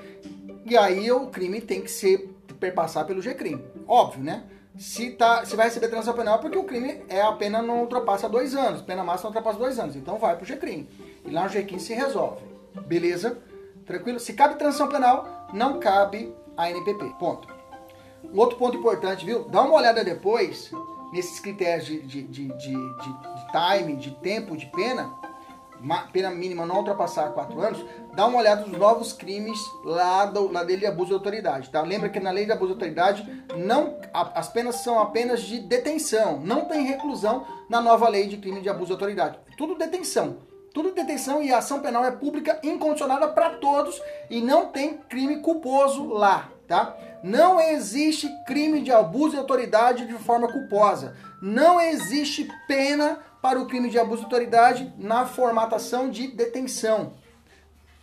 [0.63, 2.30] E aí o crime tem que ser
[2.61, 3.59] perpassar pelo GCRIM.
[3.87, 4.43] Óbvio, né?
[4.77, 7.81] Se, tá, se vai receber transação penal é porque o crime é a pena não
[7.81, 9.95] ultrapassa dois anos, pena máxima não ultrapassa dois anos.
[9.97, 10.87] Então vai pro GCRIM.
[11.25, 12.45] E lá no GCRIM se resolve.
[12.85, 13.37] Beleza?
[13.85, 14.19] Tranquilo?
[14.19, 17.15] Se cabe transação penal, não cabe a NPP.
[17.19, 17.47] Ponto.
[18.23, 19.43] Um outro ponto importante, viu?
[19.49, 20.71] Dá uma olhada depois
[21.11, 25.11] nesses critérios de, de, de, de, de time, de tempo de pena,
[26.11, 30.61] pena mínima não ultrapassar 4 anos, dá uma olhada nos novos crimes lá do, na
[30.61, 31.81] lei de abuso de autoridade, tá?
[31.81, 35.59] Lembra que na lei de abuso de autoridade não, a, as penas são apenas de
[35.59, 39.39] detenção, não tem reclusão na nova lei de crime de abuso de autoridade.
[39.57, 40.37] Tudo detenção.
[40.73, 45.41] Tudo detenção e a ação penal é pública incondicionada para todos e não tem crime
[45.41, 46.95] culposo lá, tá?
[47.21, 51.15] Não existe crime de abuso de autoridade de forma culposa.
[51.41, 57.13] Não existe pena para o crime de abuso de autoridade na formatação de detenção.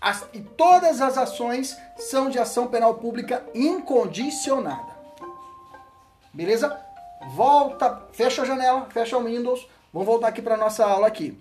[0.01, 4.97] As, e todas as ações são de ação penal pública incondicionada.
[6.33, 6.79] Beleza?
[7.35, 9.69] Volta, fecha a janela, fecha o Windows.
[9.93, 11.37] Vamos voltar aqui para nossa aula aqui.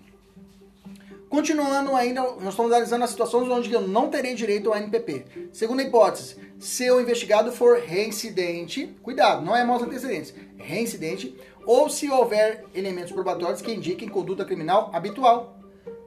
[1.28, 5.50] Continuando ainda, nós estamos analisando as situações onde eu não terei direito ao NPP.
[5.52, 12.10] Segunda hipótese, se o investigado for reincidente, cuidado, não é maus antecedentes, reincidente, ou se
[12.10, 15.54] houver elementos probatórios que indiquem conduta criminal habitual,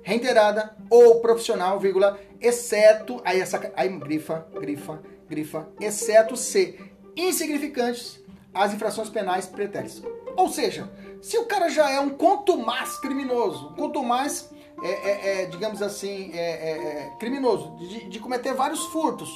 [0.02, 6.80] reiterada ou profissional, vírgula, exceto, aí essa, aí grifa, grifa, grifa, exceto se
[7.16, 8.20] insignificantes
[8.52, 10.02] as infrações penais pretéritas.
[10.36, 14.50] Ou seja, se o cara já é um quanto mais criminoso, quanto mais
[14.82, 19.30] é, é, é, digamos assim, é, é, é, criminoso, de, de, cometer vários furtos.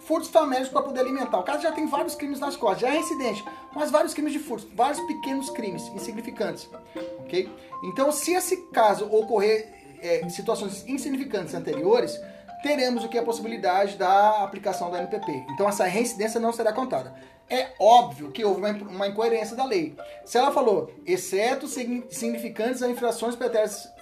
[0.00, 1.38] Furtos famélicos para poder alimentar.
[1.38, 4.38] O cara já tem vários crimes nas costas, já é incidente, mas vários crimes de
[4.38, 6.68] furtos, vários pequenos crimes insignificantes.
[7.20, 7.48] Ok?
[7.84, 9.80] Então, se esse caso ocorrer
[10.30, 12.18] situações insignificantes anteriores,
[12.62, 15.44] teremos o que é a possibilidade da aplicação da NPP.
[15.50, 17.14] Então, essa reincidência não será contada
[17.50, 19.96] é óbvio que houve uma, incoerência da lei.
[20.24, 23.92] Se ela falou, exceto significantes as infrações pretéritas,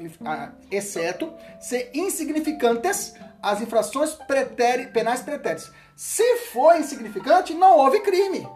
[0.70, 5.70] exceto se insignificantes as infrações preteri, penais pretéritas.
[5.96, 8.48] Se for insignificante, não houve crime.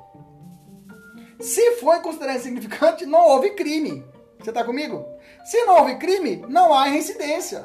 [1.40, 4.04] Se foi considerado insignificante, não houve crime.
[4.38, 5.04] Você está comigo?
[5.44, 7.64] Se não houve crime, não há reincidência.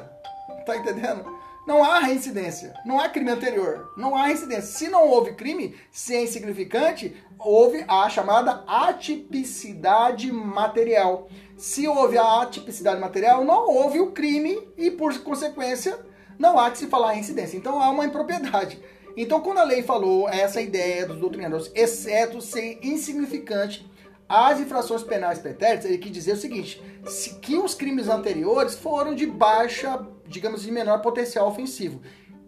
[0.66, 1.38] Tá entendendo?
[1.68, 4.62] não há reincidência, não há crime anterior, não há reincidência.
[4.62, 11.28] Se não houve crime, se é insignificante, houve a chamada atipicidade material.
[11.58, 15.98] Se houve a atipicidade material, não houve o crime e, por consequência,
[16.38, 17.56] não há que se falar em incidência.
[17.56, 18.80] Então há uma impropriedade.
[19.16, 23.84] Então, quando a lei falou essa ideia dos doutrinadores, exceto ser insignificante
[24.28, 29.14] as infrações penais pretéritas, ele quis dizer o seguinte: se, que os crimes anteriores foram
[29.14, 32.00] de baixa, digamos, de menor potencial ofensivo.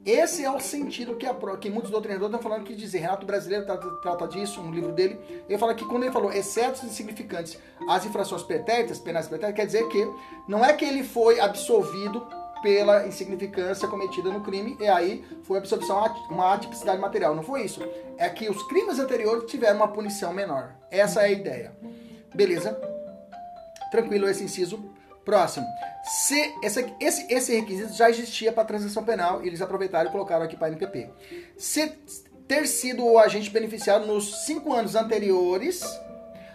[0.05, 3.01] Esse é o sentido que, a, que muitos doutrinadores estão falando que dizer.
[3.01, 5.19] Renato Brasileiro trata, trata disso, um livro dele.
[5.47, 9.89] Ele fala que quando ele falou excetos insignificantes as infrações pretéritas, penais pretéritas, quer dizer
[9.89, 10.09] que
[10.49, 12.27] não é que ele foi absolvido
[12.63, 17.35] pela insignificância cometida no crime, e aí foi absorção, uma atipicidade material.
[17.35, 17.83] Não foi isso.
[18.19, 20.75] É que os crimes anteriores tiveram uma punição menor.
[20.91, 21.73] Essa é a ideia.
[22.35, 22.79] Beleza?
[23.91, 24.79] Tranquilo esse inciso.
[25.25, 25.67] Próximo.
[26.03, 30.57] Se esse, esse, esse requisito já existia para transação penal, eles aproveitaram e colocaram aqui
[30.57, 31.11] para a NPP.
[31.59, 31.89] Se
[32.49, 35.83] ter sido o agente beneficiado nos cinco anos anteriores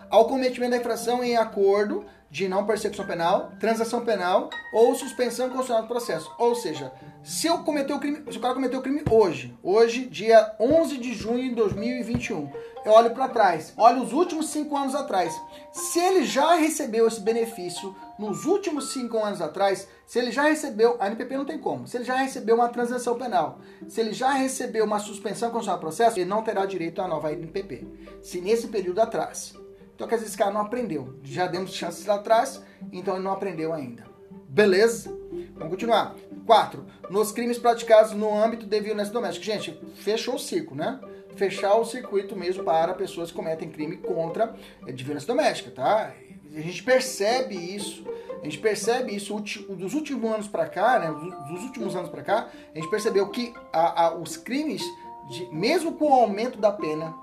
[0.10, 5.84] ao cometimento da infração em acordo de não persecução penal, transação penal ou suspensão constitucional
[5.84, 6.30] do processo.
[6.38, 6.92] Ou seja,
[7.24, 10.98] se eu cometer o crime, se o cara cometeu o crime hoje, hoje, dia 11
[10.98, 12.52] de junho de 2021,
[12.84, 15.34] eu olho para trás, olho os últimos cinco anos atrás.
[15.72, 20.98] Se ele já recebeu esse benefício nos últimos cinco anos atrás, se ele já recebeu,
[21.00, 24.34] a NPP não tem como, se ele já recebeu uma transação penal, se ele já
[24.34, 27.88] recebeu uma suspensão constitucional do processo, ele não terá direito à nova NPP.
[28.22, 29.54] Se nesse período atrás
[29.96, 31.18] então quer dizer, esse cara não aprendeu.
[31.24, 34.06] Já demos chances lá atrás, então ele não aprendeu ainda.
[34.48, 35.10] Beleza?
[35.56, 36.16] Vamos continuar.
[36.46, 36.86] 4.
[37.10, 39.46] Nos crimes praticados no âmbito de violência doméstica.
[39.46, 41.00] Gente, fechou o ciclo, né?
[41.36, 44.54] Fechar o circuito mesmo para pessoas que cometem crime contra
[44.86, 46.14] eh, de violência doméstica, tá?
[46.56, 48.06] A gente percebe isso.
[48.42, 49.36] A gente percebe isso
[49.70, 51.12] dos últimos anos para cá, né?
[51.52, 54.84] Dos últimos anos para cá, a gente percebeu que a, a, os crimes,
[55.30, 57.14] de, mesmo com o aumento da pena,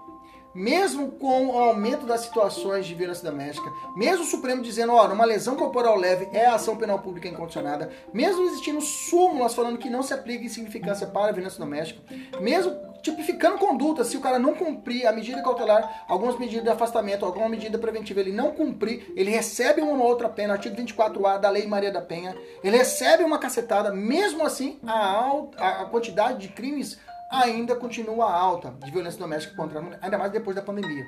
[0.55, 5.25] mesmo com o aumento das situações de violência doméstica, mesmo o Supremo dizendo, olha, uma
[5.25, 10.15] lesão corporal leve é ação penal pública incondicionada, mesmo existindo súmulas falando que não se
[10.15, 12.01] aplica insignificância para a violência doméstica,
[12.41, 17.27] mesmo tipificando conduta, se o cara não cumprir a medida cautelar, algumas medidas de afastamento,
[17.27, 21.67] alguma medida preventiva, ele não cumprir, ele recebe uma outra pena, artigo 24A da Lei
[21.67, 26.99] Maria da Penha, ele recebe uma cacetada, mesmo assim, a, a quantidade de crimes
[27.33, 31.07] ainda continua alta de violência doméstica contra a mulher, ainda mais depois da pandemia.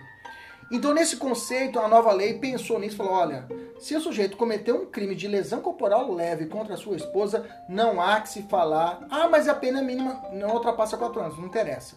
[0.71, 3.47] Então, nesse conceito, a nova lei pensou nisso e falou: olha,
[3.79, 8.01] se o sujeito cometeu um crime de lesão corporal leve contra a sua esposa, não
[8.01, 11.39] há que se falar, ah, mas a pena mínima não ultrapassa quatro anos.
[11.39, 11.97] Não interessa.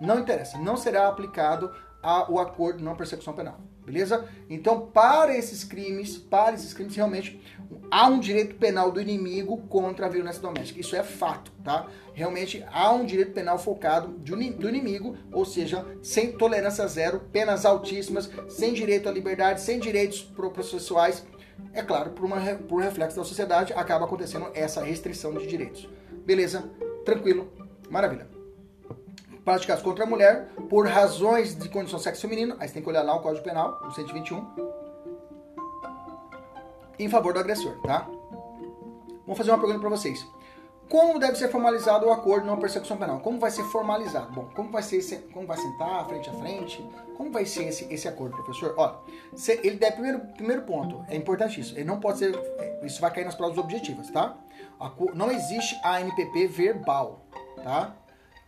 [0.00, 0.58] Não interessa.
[0.58, 3.58] Não será aplicado a, o acordo de não persecução penal.
[3.84, 4.28] Beleza?
[4.50, 7.40] Então, para esses crimes, para esses crimes, realmente
[7.90, 10.80] há um direito penal do inimigo contra a violência doméstica.
[10.80, 11.86] Isso é fato, tá?
[12.18, 18.28] Realmente há um direito penal focado do inimigo, ou seja, sem tolerância zero, penas altíssimas,
[18.48, 21.24] sem direito à liberdade, sem direitos processuais.
[21.72, 25.88] É claro, por, uma, por reflexo da sociedade, acaba acontecendo essa restrição de direitos.
[26.26, 26.68] Beleza?
[27.04, 27.52] Tranquilo?
[27.88, 28.26] Maravilha
[29.44, 33.00] praticados contra a mulher por razões de condição sexo feminino, aí você tem que olhar
[33.00, 34.44] lá o Código Penal, o 121,
[36.98, 38.06] em favor do agressor, tá?
[39.24, 40.26] Vamos fazer uma pergunta para vocês.
[40.88, 43.20] Como deve ser formalizado o acordo não persecução penal?
[43.20, 44.32] Como vai ser formalizado?
[44.32, 46.82] Bom, como vai ser esse, como vai sentar frente a frente?
[47.16, 48.74] Como vai ser esse, esse acordo, professor?
[48.76, 49.00] Ó,
[49.62, 51.74] ele deve primeiro primeiro ponto, é importante isso.
[51.74, 52.34] Ele não pode ser,
[52.82, 54.36] isso vai cair nas provas objetivas, tá?
[55.14, 57.20] Não existe ANPP verbal,
[57.62, 57.94] tá?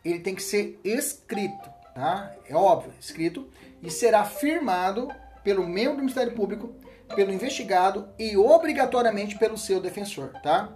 [0.04, 2.32] ele tem que ser escrito, tá?
[2.48, 3.48] É óbvio, escrito
[3.82, 5.08] e será firmado
[5.42, 6.74] pelo membro do Ministério Público,
[7.14, 10.72] pelo investigado e obrigatoriamente pelo seu defensor, tá?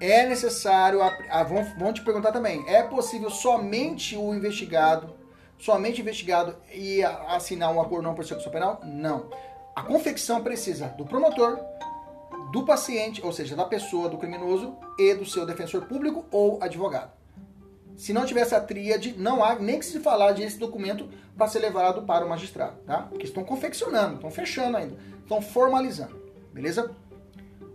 [0.00, 5.14] É necessário, a, a, vão, vão te perguntar também, é possível somente o investigado,
[5.58, 8.80] somente o investigado e assinar um acordo não persecução penal?
[8.84, 9.30] Não.
[9.74, 11.58] A confecção precisa do promotor,
[12.52, 17.12] do paciente, ou seja, da pessoa, do criminoso e do seu defensor público ou advogado.
[17.96, 21.60] Se não tivesse a tríade, não há nem que se falar desse documento para ser
[21.60, 23.02] levado para o magistrado, tá?
[23.02, 26.20] Porque estão confeccionando, estão fechando ainda, estão formalizando,
[26.52, 26.94] beleza?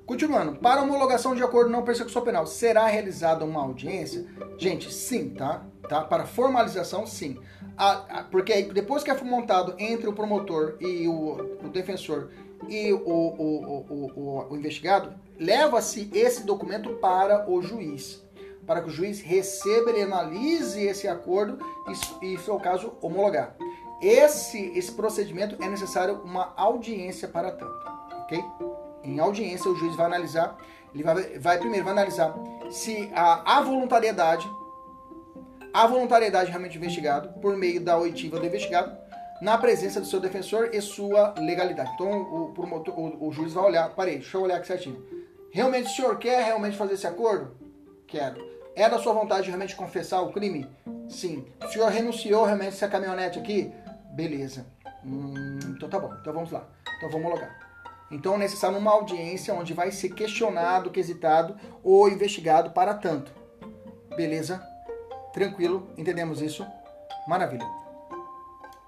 [0.08, 4.26] Continuando, para homologação de acordo não persecução penal, será realizada uma audiência?
[4.58, 5.65] Gente, sim, tá?
[5.89, 6.00] tá?
[6.00, 7.38] Para formalização, sim.
[7.78, 12.30] A, a, porque depois que é montado entre o promotor e o, o defensor
[12.70, 18.26] e o, o, o investigado, leva-se esse documento para o juiz
[18.65, 22.93] para que o juiz receba, ele analise esse acordo e, e se for o caso,
[23.02, 23.56] homologar.
[24.02, 27.89] Esse, esse procedimento é necessário uma audiência para tanto,
[28.24, 28.43] ok?
[29.08, 30.58] Em audiência, o juiz vai analisar,
[30.93, 32.36] ele vai, vai primeiro vai analisar
[32.70, 34.50] se a, a voluntariedade,
[35.74, 38.98] a voluntariedade realmente investigado por meio da oitiva do investigado,
[39.41, 41.91] na presença do seu defensor e sua legalidade.
[41.93, 45.02] Então o, promotor, o, o juiz vai olhar, parei, deixa eu olhar aqui certinho.
[45.52, 47.56] Realmente o senhor quer realmente fazer esse acordo?
[48.08, 48.46] Quero.
[48.76, 50.67] É da sua vontade realmente confessar o crime?
[51.08, 51.46] Sim.
[51.63, 53.72] O senhor renunciou realmente essa caminhonete aqui?
[54.12, 54.67] Beleza.
[55.06, 56.13] Hum, então tá bom.
[56.20, 56.67] Então vamos lá.
[56.98, 57.67] Então vamos logar.
[58.10, 63.32] Então é necessário uma audiência onde vai ser questionado, quesitado ou investigado para tanto.
[64.15, 64.62] Beleza?
[65.34, 65.89] Tranquilo?
[65.98, 66.65] Entendemos isso?
[67.28, 67.67] Maravilha.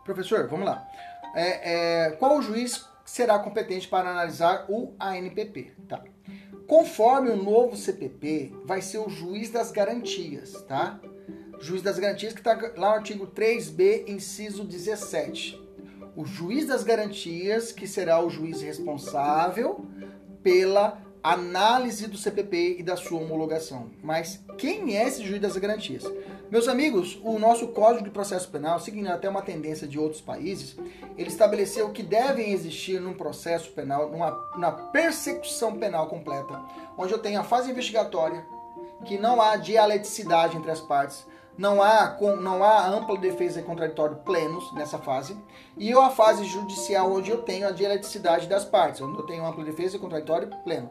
[0.03, 0.88] Professor, vamos lá.
[1.36, 5.73] É, é, qual o juiz será competente para analisar o ANPP?
[5.88, 6.01] Tá.
[6.65, 10.99] Conforme o novo CPP, vai ser o juiz das garantias, tá?
[11.60, 15.68] Juiz das garantias que está lá no artigo 3b, inciso 17
[16.15, 19.86] o juiz das garantias, que será o juiz responsável
[20.43, 23.89] pela análise do CPP e da sua homologação.
[24.02, 26.04] Mas quem é esse juiz das garantias?
[26.50, 30.78] Meus amigos, o nosso Código de Processo Penal, seguindo até uma tendência de outros países,
[31.17, 36.60] ele estabeleceu que devem existir num processo penal, numa, numa persecução penal completa,
[36.98, 38.43] onde eu tenho a fase investigatória,
[39.06, 41.26] que não há dialeticidade entre as partes,
[41.60, 45.38] não há, não há ampla defesa e contraditório plenos nessa fase,
[45.78, 49.65] e a fase judicial, onde eu tenho a dialeticidade das partes, onde eu tenho ampla
[49.65, 50.89] defesa e contraditório pleno.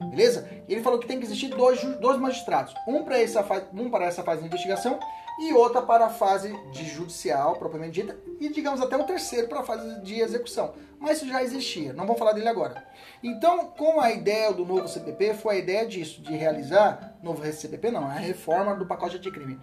[0.00, 0.48] Beleza?
[0.66, 3.44] Ele falou que tem que existir dois, dois magistrados, um para essa,
[3.74, 4.98] um para essa fase de investigação
[5.38, 9.60] e outra para a fase de judicial, propriamente dita, e digamos até um terceiro para
[9.60, 10.74] a fase de execução.
[10.98, 12.84] Mas isso já existia, não vamos falar dele agora.
[13.22, 17.90] Então, com a ideia do novo CPP, foi a ideia disso, de realizar, novo CPP
[17.90, 19.60] não, a reforma do pacote anticrime,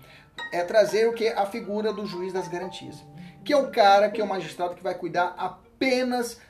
[0.52, 1.28] é trazer o que?
[1.28, 3.04] A figura do juiz das garantias,
[3.44, 5.65] que é o cara, que é o magistrado que vai cuidar apenas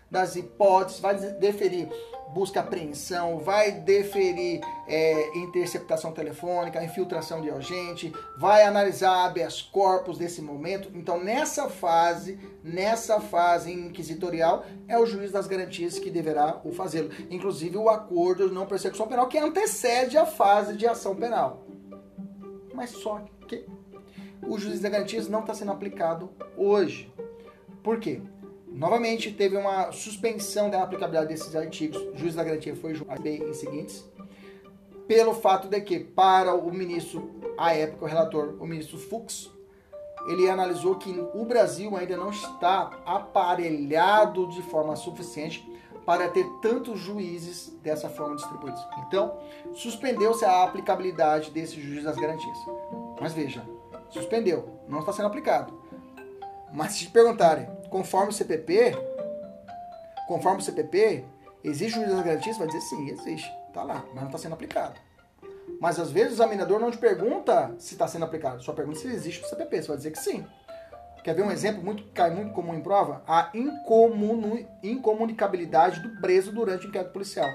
[0.09, 1.89] das hipóteses, vai deferir
[2.35, 10.41] busca apreensão, vai deferir é, interceptação telefônica, infiltração de agente, vai analisar habeas corpus desse
[10.41, 10.91] momento.
[10.93, 17.09] Então, nessa fase, nessa fase inquisitorial, é o juiz das garantias que deverá o fazê-lo.
[17.29, 21.65] Inclusive o acordo de não persecução penal, que antecede a fase de ação penal.
[22.73, 23.65] Mas só que
[24.41, 27.13] o juiz das garantias não está sendo aplicado hoje.
[27.81, 28.21] Por quê?
[28.75, 31.97] Novamente, teve uma suspensão da aplicabilidade desses artigos.
[31.97, 34.03] O juiz da garantia foi julgado em seguintes.
[35.07, 39.49] Pelo fato de que, para o ministro, à época, o relator, o ministro Fux,
[40.27, 45.65] ele analisou que o Brasil ainda não está aparelhado de forma suficiente
[46.05, 48.85] para ter tantos juízes dessa forma distribuídos.
[49.07, 49.37] Então,
[49.73, 52.57] suspendeu-se a aplicabilidade desse juiz das garantias.
[53.21, 53.65] Mas veja,
[54.09, 55.73] suspendeu, não está sendo aplicado.
[56.73, 58.91] Mas se te perguntarem, conforme o CPP,
[60.27, 61.23] conforme o CPP,
[61.63, 62.57] existe juiz das garantias?
[62.57, 63.49] Vai dizer sim, existe.
[63.69, 64.99] Está lá, mas não está sendo aplicado.
[65.79, 69.07] Mas às vezes o examinador não te pergunta se está sendo aplicado, só pergunta se
[69.07, 69.81] existe o CPP.
[69.81, 70.45] Você vai dizer que sim.
[71.23, 73.23] Quer ver um exemplo muito cai muito comum em prova?
[73.25, 73.49] A
[74.83, 77.49] incomunicabilidade do preso durante o inquérito policial.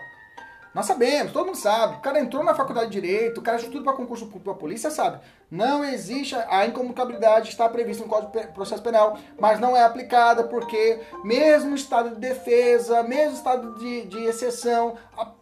[0.73, 1.97] Nós sabemos, todo mundo sabe.
[1.97, 4.91] O cara entrou na faculdade de Direito, o cara estuda para concurso público para polícia,
[4.91, 5.21] sabe.
[5.51, 10.45] Não existe, a incomunicabilidade está prevista no Código de Processo Penal, mas não é aplicada
[10.45, 14.95] porque, mesmo estado de defesa, mesmo estado de, de exceção,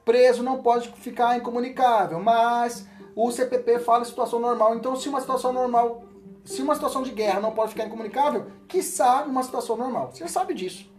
[0.04, 2.20] preso não pode ficar incomunicável.
[2.20, 4.76] Mas o CPP fala situação normal.
[4.76, 6.04] Então, se uma situação normal,
[6.42, 10.10] se uma situação de guerra não pode ficar incomunicável, quiçá numa situação normal.
[10.10, 10.90] Você sabe disso.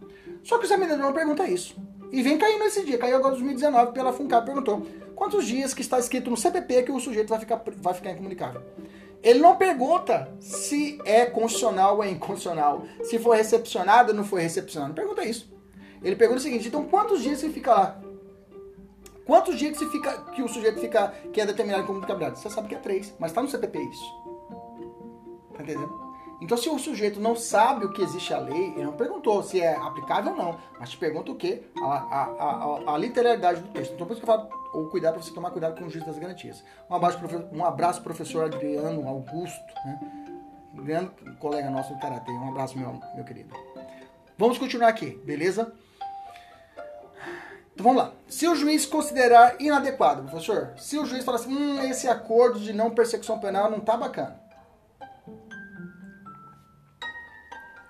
[0.44, 1.89] Só que o examinador não pergunta isso.
[2.12, 5.80] E vem caindo esse dia, caiu agora em 2019 pela FUNCAP, perguntou quantos dias que
[5.80, 8.62] está escrito no CPP que o sujeito vai ficar, vai ficar incomunicável.
[9.22, 14.40] Ele não pergunta se é constitucional ou é inconstitucional, se foi recepcionado ou não foi
[14.40, 14.88] recepcionado.
[14.88, 15.52] Não pergunta isso.
[16.02, 18.00] Ele pergunta o seguinte: então quantos dias você fica lá?
[19.26, 22.40] Quantos dias que, fica, que o sujeito fica, que é determinado como incomunicabilidade?
[22.40, 24.04] Você sabe que é três, mas está no CPP isso.
[25.54, 26.09] Tá entendendo?
[26.40, 29.60] Então, se o sujeito não sabe o que existe a lei, ele não perguntou se
[29.60, 31.64] é aplicável ou não, mas te pergunta o quê?
[31.82, 33.92] A, a, a, a literalidade do texto.
[33.92, 36.04] Então, por isso que eu falo, ou cuidar para você tomar cuidado com o juiz
[36.04, 36.64] das garantias.
[36.88, 37.18] Um abraço,
[37.52, 40.00] um abraço professor Adriano Augusto, né?
[40.74, 42.32] grande colega nosso do Karatê.
[42.32, 43.54] Um abraço, meu, meu querido.
[44.38, 45.74] Vamos continuar aqui, beleza?
[47.74, 48.12] Então vamos lá.
[48.26, 52.72] Se o juiz considerar inadequado, professor, se o juiz falar assim, hum, esse acordo de
[52.72, 54.39] não persecução penal não tá bacana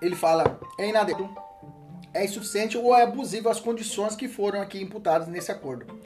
[0.01, 1.35] ele fala é inadequado,
[2.13, 5.99] é insuficiente ou é abusivo as condições que foram aqui imputadas nesse acordo.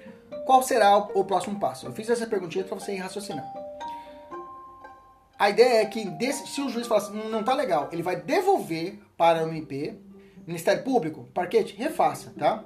[0.45, 1.87] Qual será o, próximo passo?
[1.87, 3.47] Eu fiz essa perguntinha para você ir raciocinando.
[5.37, 8.99] A ideia é que se o juiz falar assim, não tá legal, ele vai devolver
[9.17, 9.97] para o MP,
[10.45, 12.63] Ministério Público, parquete, refaça, tá?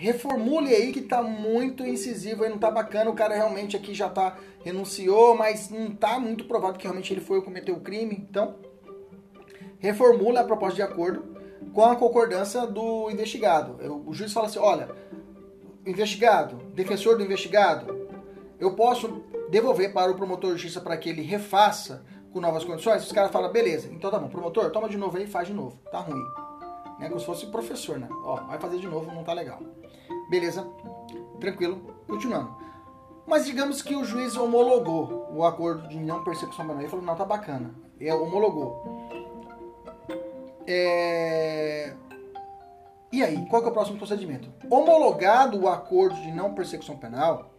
[0.00, 3.10] reformule aí que tá muito incisivo aí, não tá bacana.
[3.10, 7.20] O cara realmente aqui já tá renunciou, mas não tá muito provável que realmente ele
[7.20, 8.16] foi cometeu o crime.
[8.30, 8.56] Então,
[9.80, 11.36] reformule a proposta de acordo
[11.74, 13.76] com a concordância do investigado.
[14.06, 14.88] O juiz fala assim: olha,
[15.84, 18.08] investigado, defensor do investigado,
[18.58, 23.04] eu posso devolver para o promotor de justiça para que ele refaça com novas condições?
[23.04, 25.76] Os caras falam, beleza, então tá bom, promotor, toma de novo aí, faz de novo,
[25.90, 26.22] tá ruim.
[26.98, 27.08] Né?
[27.08, 28.08] Como se fosse professor, né?
[28.22, 29.60] Ó, vai fazer de novo, não tá legal.
[30.28, 30.66] Beleza,
[31.40, 32.54] tranquilo, continuando.
[33.26, 36.80] Mas digamos que o juiz homologou o acordo de não persecução penal.
[36.80, 37.72] Ele falou, não, tá bacana.
[37.98, 38.82] Ele homologou.
[40.66, 41.92] É...
[43.12, 44.52] E aí, qual é o próximo procedimento?
[44.70, 47.50] Homologado o acordo de não persecução penal,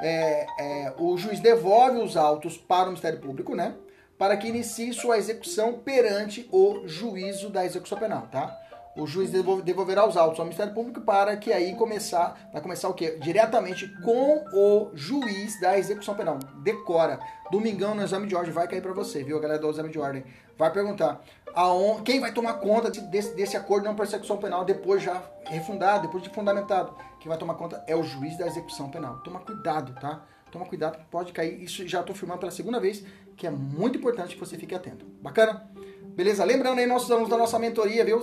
[0.00, 3.74] é, é, o juiz devolve os autos para o Ministério Público, né?
[4.18, 8.58] Para que inicie sua execução perante o juízo da execução penal, tá?
[8.96, 12.94] O juiz devolverá os autos ao Ministério Público para que aí começar, vai começar o
[12.94, 13.18] quê?
[13.20, 16.38] Diretamente com o juiz da execução penal.
[16.62, 17.20] Decora.
[17.50, 20.24] Domingão no exame de ordem vai cair para você, viu, galera do exame de ordem.
[20.56, 21.22] Vai perguntar
[21.54, 26.02] aon, quem vai tomar conta desse, desse acordo de não persecução penal depois já refundado,
[26.02, 26.94] depois de fundamentado.
[27.18, 29.18] Quem vai tomar conta é o juiz da execução penal.
[29.20, 30.22] Toma cuidado, tá?
[30.50, 31.62] Toma cuidado, pode cair.
[31.62, 33.04] Isso já estou filmando pela segunda vez,
[33.36, 35.06] que é muito importante que você fique atento.
[35.22, 35.68] Bacana?
[36.16, 36.42] Beleza?
[36.46, 38.18] Lembrando aí nossos alunos da nossa mentoria, viu?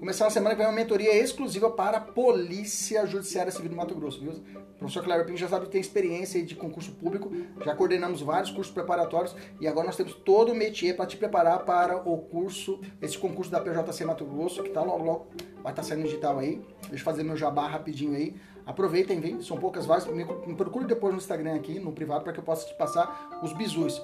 [0.00, 3.94] Começar a semana que vem uma mentoria exclusiva para a Polícia Judiciária Civil do Mato
[3.94, 4.32] Grosso, viu?
[4.32, 7.30] O professor Cléber Pinho já sabe que tem experiência de concurso público,
[7.64, 11.60] já coordenamos vários cursos preparatórios e agora nós temos todo o métier para te preparar
[11.60, 15.26] para o curso, esse concurso da PJC Mato Grosso, que tá logo, logo
[15.62, 16.60] vai estar tá saindo digital aí.
[16.88, 18.34] Deixa eu fazer meu jabá rapidinho aí.
[18.66, 20.08] Aproveitem, vem, são poucas vagas.
[20.08, 23.38] Me, me procure depois no Instagram aqui, no privado, para que eu possa te passar
[23.40, 24.02] os bizus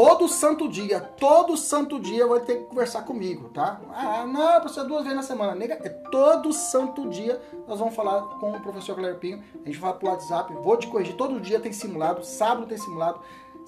[0.00, 3.78] todo santo dia, todo santo dia vai ter que conversar comigo, tá?
[3.92, 5.54] Ah, não, professor, duas vezes na semana.
[5.54, 7.38] Nega, é todo santo dia
[7.68, 9.44] nós vamos falar com o professor Pinho.
[9.62, 11.16] A gente vai pro WhatsApp, vou te corrigir.
[11.16, 13.20] Todo dia tem simulado, sábado tem simulado,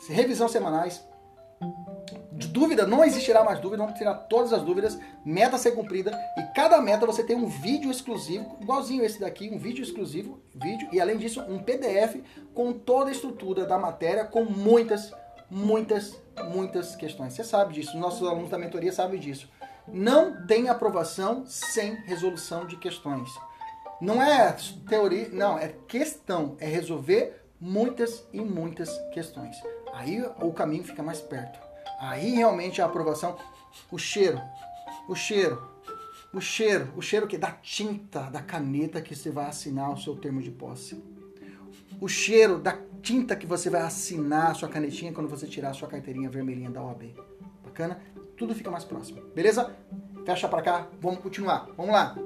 [0.09, 1.05] revisão semanais.
[2.33, 6.43] De dúvida, não existirá mais dúvida, vamos tirar todas as dúvidas, meta ser cumprida e
[6.55, 10.99] cada meta você tem um vídeo exclusivo, igualzinho esse daqui, um vídeo exclusivo, vídeo e
[10.99, 12.17] além disso um PDF
[12.55, 15.13] com toda a estrutura da matéria, com muitas
[15.53, 16.19] muitas,
[16.51, 17.35] muitas questões.
[17.35, 19.51] Você sabe disso, nossos alunos da mentoria sabem disso.
[19.87, 23.31] Não tem aprovação sem resolução de questões.
[24.01, 24.57] Não é
[24.89, 29.55] teoria, não, é questão, é resolver muitas e muitas questões.
[29.93, 31.61] Aí o caminho fica mais perto.
[32.01, 33.37] Aí realmente a aprovação,
[33.91, 34.41] o cheiro,
[35.07, 35.71] o cheiro,
[36.33, 40.17] o cheiro, o cheiro que da tinta, da caneta que você vai assinar o seu
[40.17, 41.05] termo de posse.
[42.01, 45.75] O cheiro da tinta que você vai assinar a sua canetinha quando você tirar a
[45.75, 47.15] sua carteirinha vermelhinha da OAB.
[47.65, 48.01] Bacana?
[48.37, 49.21] Tudo fica mais próximo.
[49.35, 49.75] Beleza?
[50.25, 51.69] Fecha pra cá, vamos continuar.
[51.77, 52.17] Vamos lá.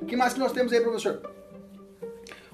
[0.00, 1.22] O que mais que nós temos aí, professor?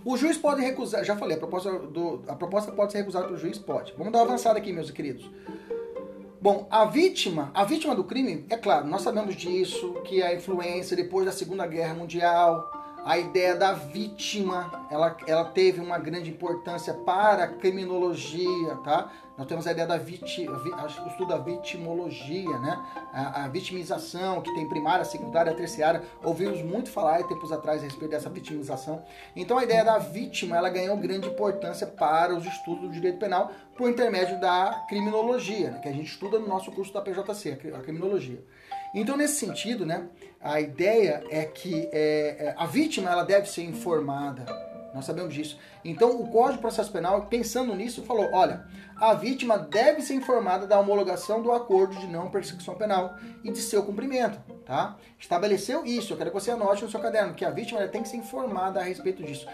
[0.04, 3.36] O juiz pode recusar, já falei, a proposta, do, a proposta pode ser recusada pelo
[3.36, 3.58] juiz?
[3.58, 3.92] Pode.
[3.98, 5.28] Vamos dar uma avançada aqui, meus queridos.
[6.40, 10.96] Bom, a vítima, a vítima do crime, é claro, nós sabemos disso, que a influência
[10.96, 12.77] depois da Segunda Guerra Mundial,
[13.08, 19.10] a ideia da vítima, ela, ela teve uma grande importância para a criminologia, tá?
[19.34, 22.78] Nós temos a ideia da viti, o estudo da vitimologia, né?
[23.10, 26.02] A, a, vitimização, que tem primária, secundária, terciária.
[26.22, 29.02] Ouvimos muito falar tempos atrás a respeito dessa vitimização.
[29.34, 33.50] Então a ideia da vítima, ela ganhou grande importância para os estudos do direito penal
[33.74, 35.78] por intermédio da criminologia, né?
[35.78, 38.44] que a gente estuda no nosso curso da PJC, a criminologia.
[38.94, 40.08] Então, nesse sentido, né,
[40.40, 44.46] a ideia é que é, é, a vítima ela deve ser informada.
[44.94, 45.58] Nós sabemos disso.
[45.84, 48.64] Então, o Código de Processo Penal, pensando nisso, falou: olha,
[48.96, 53.58] a vítima deve ser informada da homologação do acordo de não persecução penal e de
[53.58, 54.38] seu cumprimento.
[54.64, 54.96] Tá?
[55.18, 56.12] Estabeleceu isso.
[56.12, 58.80] Eu quero que você anote no seu caderno que a vítima tem que ser informada
[58.80, 59.46] a respeito disso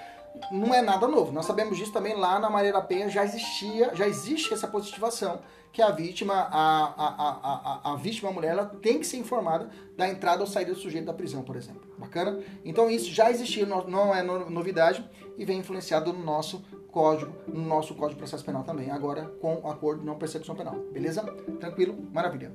[0.51, 1.32] não é nada novo.
[1.32, 5.41] Nós sabemos disso também lá na Maria da Penha já existia, já existe essa positivação
[5.75, 10.09] que a vítima, a, a, a, a, vítima, mulher, ela tem que ser informada da
[10.09, 11.83] entrada ou saída do sujeito da prisão, por exemplo.
[11.99, 12.39] Bacana?
[12.64, 15.05] Então isso já existia, não é novidade
[15.37, 19.57] e vem influenciado no nosso código, no nosso código de processo penal também, agora com
[19.64, 20.77] o acordo de não persecução penal.
[20.93, 21.22] Beleza?
[21.59, 21.99] Tranquilo?
[22.12, 22.53] Maravilha.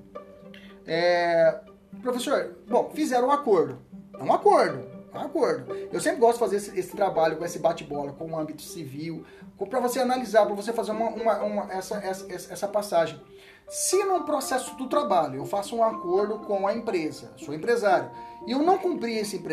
[0.88, 1.59] É...
[2.01, 3.80] Professor, bom, fizeram um acordo.
[4.17, 5.74] É um acordo um acordo.
[5.91, 9.26] Eu sempre gosto de fazer esse, esse trabalho com esse bate-bola, com o âmbito civil,
[9.68, 13.20] para você analisar, para você fazer uma, uma, uma, essa, essa, essa passagem.
[13.68, 18.10] Se num processo do trabalho eu faço um acordo com a empresa, sou empresário,
[18.47, 19.43] e eu não cumprir esse,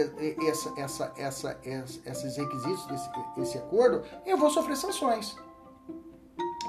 [0.49, 1.61] essa, essa, essa,
[2.07, 5.37] esses requisitos desse esse acordo, eu vou sofrer sanções.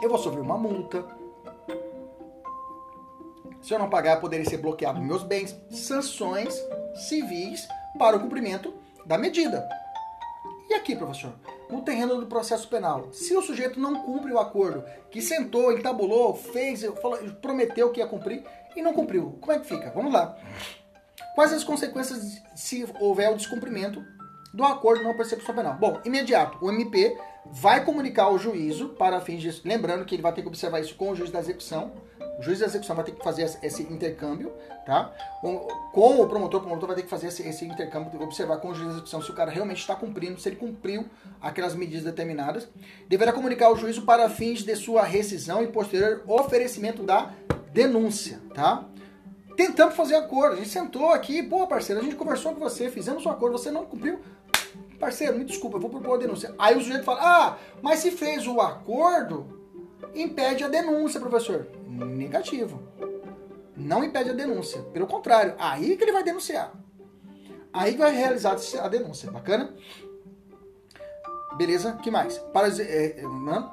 [0.01, 1.05] Eu vou sofrer uma multa.
[3.61, 5.55] Se eu não pagar, poderia ser bloqueado meus bens.
[5.69, 6.53] Sanções
[6.95, 7.67] civis
[7.97, 8.73] para o cumprimento
[9.05, 9.67] da medida.
[10.69, 11.33] E aqui, professor?
[11.69, 16.33] No terreno do processo penal, se o sujeito não cumpre o acordo, que sentou, entabulou,
[16.33, 18.43] fez, falou, prometeu que ia cumprir
[18.75, 19.91] e não cumpriu, como é que fica?
[19.91, 20.37] Vamos lá.
[21.35, 24.03] Quais as consequências se houver o descumprimento
[24.53, 25.75] do acordo não persecução penal?
[25.75, 27.17] Bom, imediato, o MP
[27.51, 29.61] vai comunicar ao juízo para fins de.
[29.65, 31.91] Lembrando que ele vai ter que observar isso com o juiz da execução.
[32.39, 34.53] O juiz da execução vai ter que fazer esse intercâmbio,
[34.85, 35.11] tá?
[35.41, 38.75] Com o promotor, o promotor vai ter que fazer esse, esse intercâmbio, observar com o
[38.75, 41.05] juiz da execução se o cara realmente está cumprindo, se ele cumpriu
[41.41, 42.67] aquelas medidas determinadas.
[43.07, 47.33] Deverá comunicar ao juízo para fins de sua rescisão e posterior oferecimento da
[47.73, 48.85] denúncia, tá?
[49.55, 53.25] Tentamos fazer acordo, a gente sentou aqui, pô, parceiro, a gente conversou com você, fizemos
[53.25, 54.19] um acordo, você não cumpriu,
[54.97, 56.53] parceiro, me desculpa, eu vou propor a denúncia.
[56.57, 59.45] Aí o sujeito fala, ah, mas se fez o acordo,
[60.13, 61.67] impede a denúncia, professor.
[61.87, 62.81] Negativo.
[63.75, 64.81] Não impede a denúncia.
[64.93, 66.73] Pelo contrário, aí que ele vai denunciar.
[67.71, 69.29] Aí que vai realizar a denúncia.
[69.29, 69.73] Bacana?
[71.57, 71.93] Beleza?
[72.03, 72.37] que mais?
[72.53, 73.23] Para, é, é,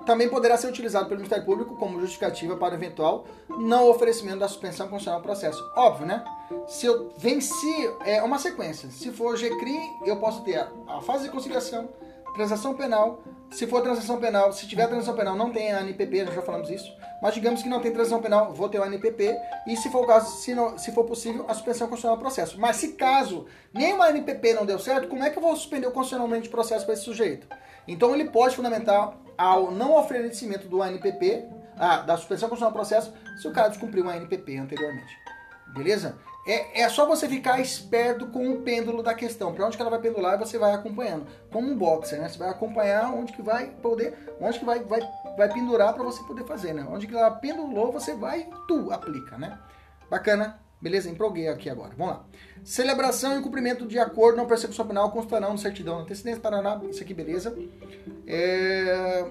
[0.06, 3.26] também poderá ser utilizado pelo Ministério Público como justificativa para eventual
[3.58, 5.62] não oferecimento da suspensão constitucional do processo.
[5.76, 6.24] Óbvio, né?
[6.66, 8.90] Se eu venci, é uma sequência.
[8.90, 11.88] Se for GCRI, eu posso ter a fase de conciliação,
[12.34, 13.22] transação penal.
[13.50, 16.68] Se for transação penal, se tiver transação penal, não tem a NPP, nós já falamos
[16.68, 16.92] isso.
[17.22, 19.36] Mas digamos que não tem transação penal, vou ter o NPP.
[19.66, 22.60] E se for o caso, se, não, se for possível, a suspensão constitucional do processo.
[22.60, 25.92] Mas se caso nenhuma NPP não deu certo, como é que eu vou suspender o
[25.92, 27.46] constitucionalmente o processo para esse sujeito?
[27.86, 31.44] Então ele pode fundamentar ao não oferecimento do ANPP,
[31.76, 35.16] ah, da suspensão constitucional do processo, se o cara descumpriu o ANPP anteriormente.
[35.68, 36.16] Beleza?
[36.46, 39.54] É, é só você ficar esperto com o pêndulo da questão.
[39.54, 41.26] Para onde que ela vai pendular, você vai acompanhando.
[41.50, 42.28] Como um boxer, né?
[42.28, 45.00] Você vai acompanhar onde que vai poder, onde que vai, vai,
[45.36, 46.86] vai pendurar para você poder fazer, né?
[46.88, 49.58] Onde que ela pendulou, você vai tu aplica, né?
[50.10, 50.60] Bacana?
[50.80, 51.08] Beleza?
[51.08, 51.94] Empolguei aqui agora.
[51.96, 52.24] Vamos lá.
[52.62, 56.78] Celebração e cumprimento de acordo na persecução penal constarão no certidão antecedência Paraná.
[56.90, 57.56] Isso aqui, beleza.
[58.26, 59.24] É...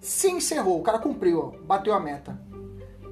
[0.00, 2.38] Se encerrou, o cara cumpriu, bateu a meta.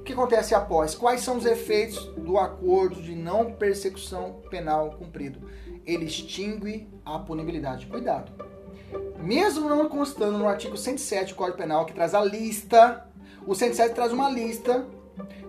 [0.05, 0.93] Que acontece após?
[0.93, 5.49] Quais são os efeitos do acordo de não persecução penal cumprido?
[5.83, 7.87] Ele extingue a punibilidade.
[7.87, 8.31] Cuidado.
[9.17, 13.03] Mesmo não constando no artigo 107 do Código Penal, que traz a lista,
[13.47, 14.85] o 107 traz uma lista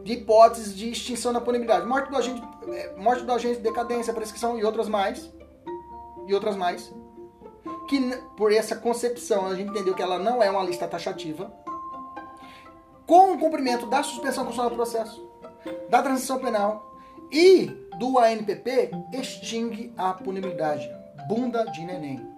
[0.03, 1.87] de hipóteses de extinção da punibilidade.
[1.87, 5.31] Morte do agente, é, morte do agente, decadência, prescrição e outras mais.
[6.27, 6.91] E outras mais.
[7.89, 8.01] Que
[8.39, 11.53] por essa concepção a gente entendeu que ela não é uma lista taxativa.
[13.07, 15.31] Com o cumprimento da suspensão constitucional do processo,
[15.89, 16.97] da transição penal
[17.31, 17.67] e
[17.99, 20.91] do ANPP, extingue a punibilidade.
[21.29, 22.29] Bunda de neném.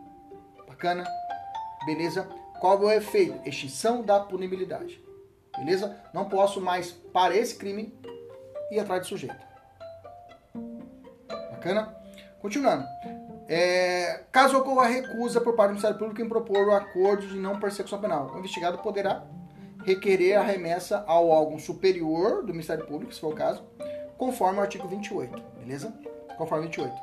[0.66, 1.04] Bacana?
[1.86, 2.28] Beleza?
[2.60, 3.48] Qual é o efeito?
[3.48, 5.02] Extinção da punibilidade.
[5.56, 5.96] Beleza?
[6.12, 7.92] Não posso mais, para esse crime,
[8.70, 9.46] ir atrás do sujeito.
[11.50, 11.96] Bacana?
[12.40, 12.84] Continuando.
[13.48, 17.58] É, caso ocorra recusa por parte do Ministério Público em propor o acordo de não
[17.58, 19.24] persecução penal, o investigado poderá
[19.88, 23.62] requerer a remessa ao órgão superior do Ministério Público, se for o caso,
[24.18, 25.92] conforme o artigo 28, beleza?
[26.36, 26.94] Conforme 28.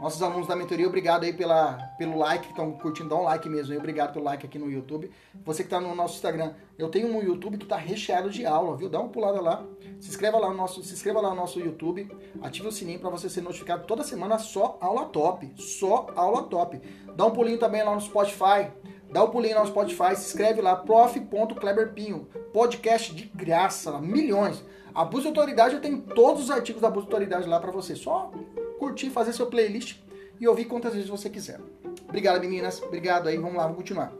[0.00, 3.48] Nossos alunos da mentoria, obrigado aí pela, pelo like, que estão curtindo, dá um like
[3.48, 5.10] mesmo aí, obrigado pelo like aqui no YouTube.
[5.44, 8.76] Você que está no nosso Instagram, eu tenho um YouTube que está recheado de aula,
[8.76, 8.88] viu?
[8.88, 9.64] Dá uma pulada lá,
[9.98, 12.08] se inscreva lá no nosso, se inscreva lá no nosso YouTube,
[12.40, 16.80] ative o sininho para você ser notificado toda semana só aula top, só aula top.
[17.16, 18.70] Dá um pulinho também lá no Spotify,
[19.10, 24.62] dá um pulinho lá no Spotify, se inscreve lá, prof.kleberpinho, podcast de graça, milhões.
[24.94, 27.94] Abuso de autoridade, eu tenho todos os artigos da abuso de autoridade lá para você,
[27.94, 28.32] só
[28.78, 29.98] curtir, fazer seu playlist
[30.40, 31.60] e ouvir quantas vezes você quiser.
[32.08, 32.82] Obrigado, meninas.
[32.82, 33.36] Obrigado aí.
[33.36, 34.12] Vamos lá, vamos continuar.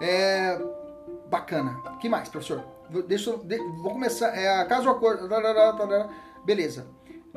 [0.00, 0.60] É...
[1.30, 1.80] Bacana.
[2.00, 2.64] que mais, professor?
[3.06, 3.38] Deixa eu...
[3.82, 4.36] Vou começar.
[4.36, 5.28] É, caso o acordo.
[6.44, 6.86] Beleza.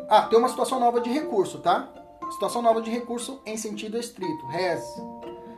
[0.09, 1.93] Ah, tem uma situação nova de recurso, tá?
[2.31, 4.45] Situação nova de recurso em sentido estrito.
[4.47, 4.83] Res.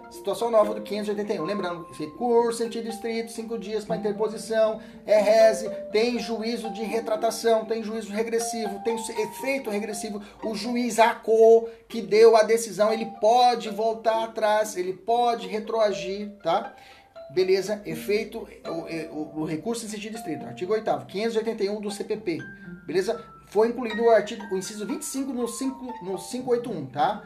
[0.09, 1.43] Situação nova do 581.
[1.43, 7.83] Lembrando, recurso, sentido estrito, cinco dias para interposição, é rese, tem juízo de retratação, tem
[7.83, 10.21] juízo regressivo, tem efeito regressivo.
[10.43, 16.75] O juiz ACO que deu a decisão, ele pode voltar atrás, ele pode retroagir, tá?
[17.29, 20.45] Beleza, efeito, o, o, o recurso em sentido estrito.
[20.45, 22.39] Artigo 8 581 do CPP.
[22.87, 23.23] Beleza?
[23.49, 27.23] Foi incluído o artigo, o inciso 25 no, 5, no 581, tá?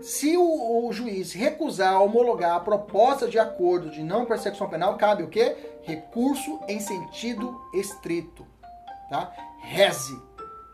[0.00, 5.22] Se o, o, juiz recusar homologar a proposta de acordo de não persecução penal, cabe
[5.22, 5.56] o quê?
[5.82, 8.46] Recurso em sentido estrito,
[9.08, 9.32] tá?
[9.60, 10.20] Reze,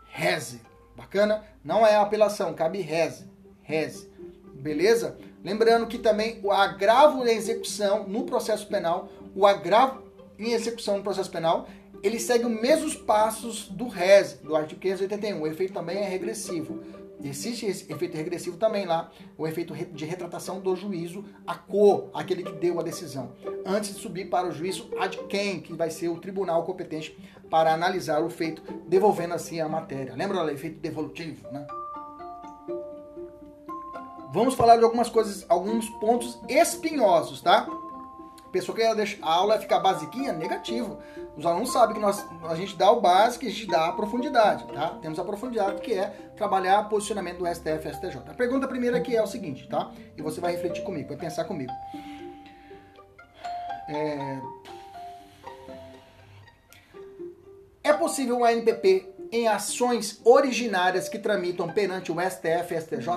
[0.09, 0.61] reze.
[0.95, 1.43] Bacana?
[1.63, 3.29] Não é apelação, cabe reze,
[3.61, 4.09] reze.
[4.53, 5.17] Beleza?
[5.43, 10.03] Lembrando que também o agravo em execução no processo penal, o agravo
[10.37, 11.67] em execução no processo penal,
[12.03, 15.41] ele segue os mesmos passos do RES, do artigo 581.
[15.41, 16.83] O efeito também é regressivo
[17.21, 22.43] Existe esse efeito regressivo também lá, o efeito de retratação do juízo a cor, aquele
[22.43, 23.33] que deu a decisão,
[23.65, 27.17] antes de subir para o juízo ad quem, que vai ser o tribunal competente
[27.49, 30.15] para analisar o feito, devolvendo assim a matéria.
[30.15, 31.67] Lembra do efeito devolutivo, né?
[34.31, 37.67] Vamos falar de algumas coisas, alguns pontos espinhosos, tá?
[38.51, 40.99] Pessoa que a aula ficar basiquinha, negativo.
[41.37, 43.91] Os alunos sabem que nós, a gente dá o básico e a gente dá a
[43.93, 44.97] profundidade, tá?
[45.01, 48.17] Temos a profundidade que é trabalhar posicionamento do STF e STJ.
[48.27, 49.91] A pergunta primeira aqui é o seguinte, tá?
[50.17, 51.71] E você vai refletir comigo, vai pensar comigo.
[53.87, 54.39] É,
[57.83, 63.07] é possível o ANPP em ações originárias que tramitam perante o STF e STJ?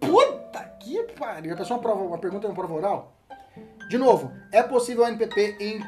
[0.00, 1.54] Puta que pariu!
[1.54, 3.15] A pessoa prova, uma pergunta em prova oral?
[3.88, 5.80] De novo, é possível a NPP em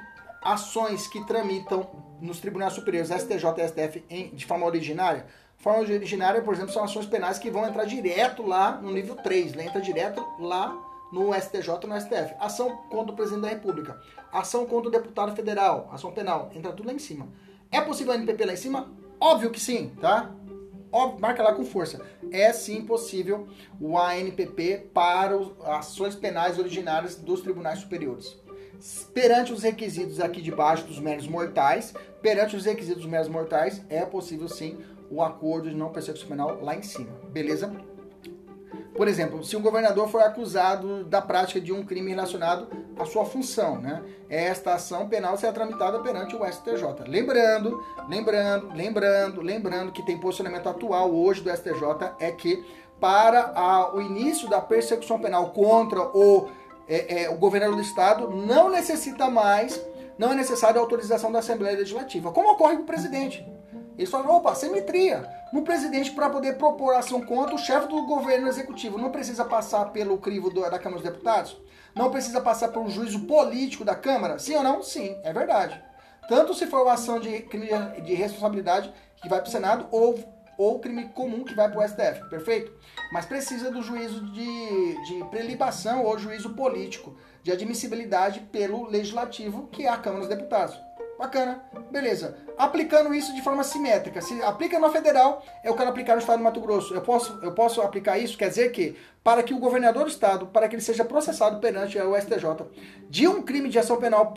[0.42, 1.88] ações que tramitam
[2.20, 5.26] nos tribunais superiores STJ e STF em, de forma originária?
[5.56, 9.54] Forma originária, por exemplo, são ações penais que vão entrar direto lá no nível 3,
[9.54, 9.64] né?
[9.66, 10.76] entra direto lá
[11.12, 12.34] no STJ e no STF.
[12.38, 14.00] Ação contra o presidente da República,
[14.32, 17.26] ação contra o deputado federal, ação penal, entra tudo lá em cima.
[17.72, 18.88] É possível a NPP lá em cima?
[19.20, 20.30] Óbvio que sim, tá?
[20.90, 22.00] Óbvio, marca lá com força.
[22.30, 23.46] É sim possível
[23.80, 28.36] o ANPP para ações penais originárias dos tribunais superiores.
[29.12, 33.82] Perante os requisitos aqui de baixo dos meros mortais, perante os requisitos dos meros mortais,
[33.88, 34.78] é possível sim
[35.10, 37.10] o acordo de não persecução penal lá em cima.
[37.30, 37.72] Beleza?
[38.98, 42.66] Por exemplo, se um governador for acusado da prática de um crime relacionado
[42.98, 44.02] à sua função, né?
[44.28, 47.04] Esta ação penal será tramitada perante o STJ.
[47.06, 52.66] Lembrando, lembrando, lembrando, lembrando que tem posicionamento atual hoje do STJ é que
[52.98, 56.48] para a, o início da persecução penal contra o,
[56.88, 59.80] é, é, o governador do estado não necessita mais,
[60.18, 63.46] não é necessária a autorização da Assembleia Legislativa, como ocorre com o presidente.
[63.98, 65.28] Eles falam, opa, simetria.
[65.52, 69.86] No presidente, para poder propor ação contra, o chefe do governo executivo não precisa passar
[69.86, 71.56] pelo crivo do, da Câmara dos Deputados?
[71.96, 74.38] Não precisa passar por um juízo político da Câmara?
[74.38, 74.84] Sim ou não?
[74.84, 75.82] Sim, é verdade.
[76.28, 77.68] Tanto se for uma ação de crime
[78.04, 80.16] de responsabilidade que vai para o Senado ou,
[80.56, 82.72] ou crime comum que vai para o STF, perfeito?
[83.10, 89.86] Mas precisa do juízo de, de prelibação ou juízo político de admissibilidade pelo Legislativo, que
[89.86, 90.78] é a Câmara dos Deputados.
[91.18, 92.36] Bacana, beleza.
[92.56, 94.20] Aplicando isso de forma simétrica.
[94.20, 96.94] Se aplica na federal, eu quero aplicar no estado do Mato Grosso.
[96.94, 98.38] Eu posso, eu posso aplicar isso?
[98.38, 101.98] Quer dizer que, para que o governador do estado, para que ele seja processado perante
[101.98, 102.66] o STJ
[103.10, 104.32] de um crime de ação penal,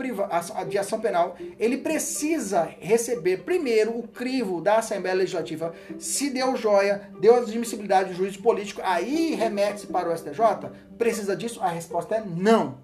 [0.68, 5.76] de ação penal, ele precisa receber primeiro o crivo da Assembleia Legislativa.
[6.00, 10.72] Se deu joia, deu admissibilidade do juízo político, aí remete-se para o STJ?
[10.98, 11.62] Precisa disso?
[11.62, 12.78] A resposta é não.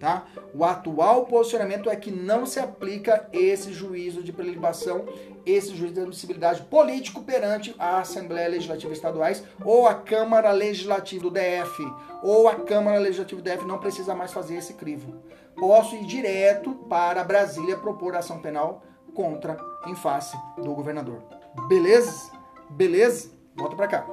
[0.00, 0.24] Tá?
[0.54, 5.04] O atual posicionamento é que não se aplica esse juízo de prelibação,
[5.44, 11.30] esse juízo de admissibilidade político perante a Assembleia Legislativa Estaduais ou a Câmara Legislativa do
[11.30, 11.86] DF,
[12.22, 15.22] ou a Câmara Legislativa do DF não precisa mais fazer esse crivo.
[15.54, 18.82] Posso ir direto para Brasília propor ação penal
[19.14, 21.22] contra em face do governador.
[21.68, 22.32] Beleza?
[22.70, 23.32] Beleza?
[23.54, 24.06] Volta para cá.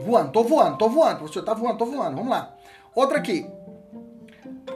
[0.00, 1.24] Voando, tô voando, tô voando.
[1.24, 2.16] O senhor tá voando, tô voando.
[2.16, 2.56] Vamos lá.
[2.96, 3.48] Outra aqui.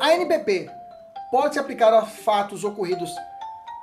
[0.00, 0.70] A NBP
[1.30, 3.12] pode se aplicar a fatos ocorridos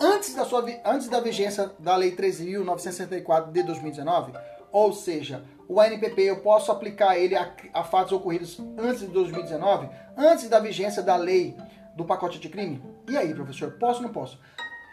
[0.01, 4.31] antes da, sua, antes da vigência da Lei 13.964 de 2019?
[4.71, 9.89] Ou seja, o ANPP eu posso aplicar ele a, a, fatos ocorridos antes de 2019,
[10.17, 11.55] antes da vigência da lei
[11.95, 12.81] do pacote de crime?
[13.09, 14.39] E aí, professor, posso ou não posso?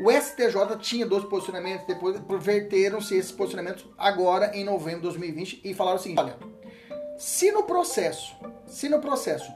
[0.01, 5.75] O STJ tinha dois posicionamentos, depois perverteram-se esses posicionamentos agora em novembro de 2020 e
[5.75, 6.37] falaram o seguinte: olha,
[7.17, 8.35] se no processo,
[8.67, 9.53] se no processo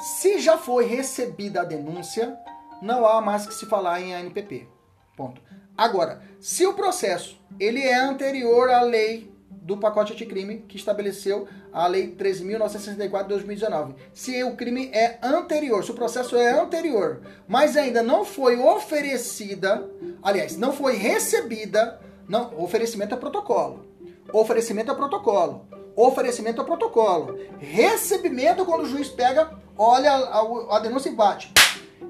[0.00, 2.38] se já foi recebida a denúncia,
[2.80, 4.68] não há mais que se falar em ANPP.
[5.16, 5.40] Ponto.
[5.76, 9.32] Agora, se o processo ele é anterior à lei
[9.68, 13.94] do pacote anticrime que estabeleceu a lei 13.964 de 2019.
[14.14, 19.86] Se o crime é anterior, se o processo é anterior, mas ainda não foi oferecida,
[20.22, 23.86] aliás, não foi recebida, não, oferecimento é protocolo.
[24.32, 25.66] Oferecimento é protocolo.
[25.94, 27.38] Oferecimento é protocolo.
[27.58, 31.52] Recebimento quando o juiz pega olha a, a denúncia e bate.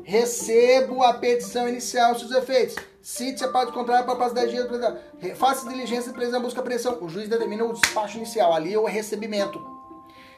[0.02, 2.76] Recebo a petição inicial, seus efeitos.
[3.02, 4.68] Cite a parte contrária para passar 10 dias.
[5.36, 6.98] Faça diligência prisão, busca apreensão.
[7.00, 8.52] O juiz determina o despacho inicial.
[8.52, 9.78] Ali é o recebimento.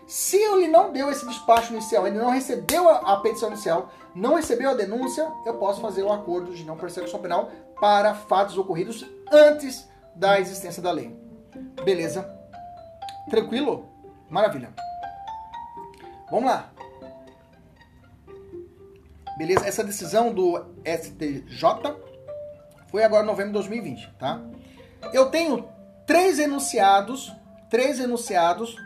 [0.06, 4.34] Se ele não deu esse despacho inicial, ele não recebeu a, a, petição inicial, não
[4.34, 7.48] recebeu a denúncia, eu posso fazer o acordo de não persecução penal
[7.80, 11.16] para fatos ocorridos antes da existência da lei.
[11.84, 12.28] Beleza?
[13.28, 13.88] Tranquilo?
[14.28, 14.74] Maravilha.
[16.28, 16.69] Vamos lá.
[19.41, 19.66] Beleza?
[19.66, 21.97] Essa decisão do STJ
[22.91, 24.38] foi agora em novembro de 2020, tá?
[25.14, 25.66] Eu tenho
[26.05, 27.32] três enunciados,
[27.70, 28.76] três enunciados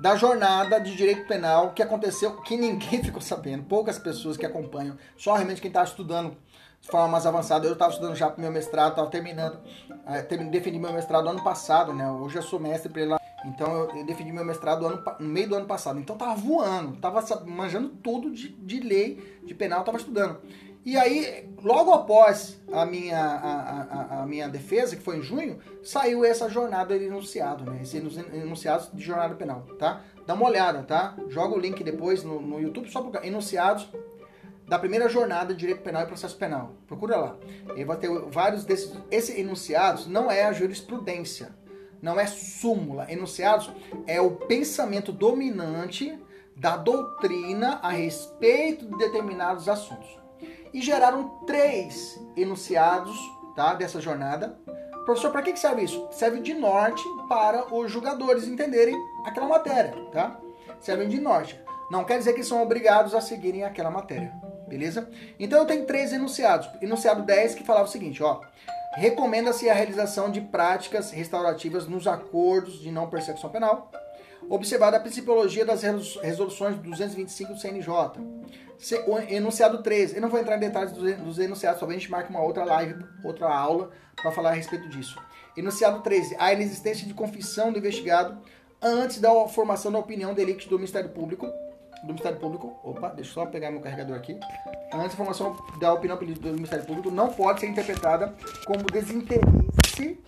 [0.00, 4.96] da jornada de direito penal que aconteceu, que ninguém ficou sabendo, poucas pessoas que acompanham,
[5.14, 6.38] só realmente quem está estudando
[6.80, 7.66] de forma mais avançada.
[7.66, 9.60] Eu estava estudando já para meu mestrado, estava terminando,
[10.06, 12.10] é, defendi meu mestrado ano passado, né?
[12.10, 13.20] Hoje eu sou mestre lá.
[13.46, 15.98] Então eu, eu defendi meu mestrado ano, no meio do ano passado.
[15.98, 20.38] Então tava voando, tava manjando tudo de, de lei, de penal, tava estudando.
[20.84, 25.58] E aí, logo após a minha, a, a, a, minha defesa, que foi em junho,
[25.82, 27.80] saiu essa jornada de enunciado, né?
[27.82, 30.00] Esse enunciados de jornada penal, tá?
[30.24, 31.16] Dá uma olhada, tá?
[31.28, 33.88] Joga o link depois no, no YouTube, só para enunciados
[34.68, 36.76] da primeira jornada de direito penal e processo penal.
[36.86, 37.36] Procura lá.
[37.76, 38.92] E vai ter vários desses.
[39.10, 41.52] Esse enunciados não é a jurisprudência,
[42.06, 43.10] não é súmula.
[43.10, 43.68] Enunciados
[44.06, 46.16] é o pensamento dominante
[46.56, 50.08] da doutrina a respeito de determinados assuntos
[50.72, 53.18] e geraram três enunciados
[53.56, 54.56] tá, dessa jornada.
[55.04, 56.08] Professor, para que serve isso?
[56.12, 60.38] Serve de norte para os julgadores entenderem aquela matéria, tá?
[60.78, 61.60] Servem de norte.
[61.90, 64.32] Não quer dizer que são obrigados a seguirem aquela matéria,
[64.68, 65.10] beleza?
[65.40, 66.68] Então eu tenho três enunciados.
[66.80, 68.40] Enunciado 10 que falava o seguinte, ó.
[68.96, 73.90] Recomenda-se a realização de práticas restaurativas nos acordos de não persecução penal,
[74.48, 75.82] observada a principiologia das
[76.22, 77.92] resoluções 225 do CNJ.
[79.06, 80.16] O enunciado 13.
[80.16, 83.04] Eu não vou entrar em detalhes dos enunciados, só a gente marca uma outra live,
[83.22, 85.18] outra aula, para falar a respeito disso.
[85.54, 86.34] Enunciado 13.
[86.38, 88.40] A inexistência de confissão do investigado
[88.80, 91.46] antes da formação da opinião delito do Ministério Público.
[92.02, 92.78] Do Ministério Público.
[92.82, 94.38] Opa, deixa eu só pegar meu carregador aqui.
[94.92, 98.34] Antes da formação da opinião do Ministério Público, não pode ser interpretada
[98.64, 100.20] como desinteresse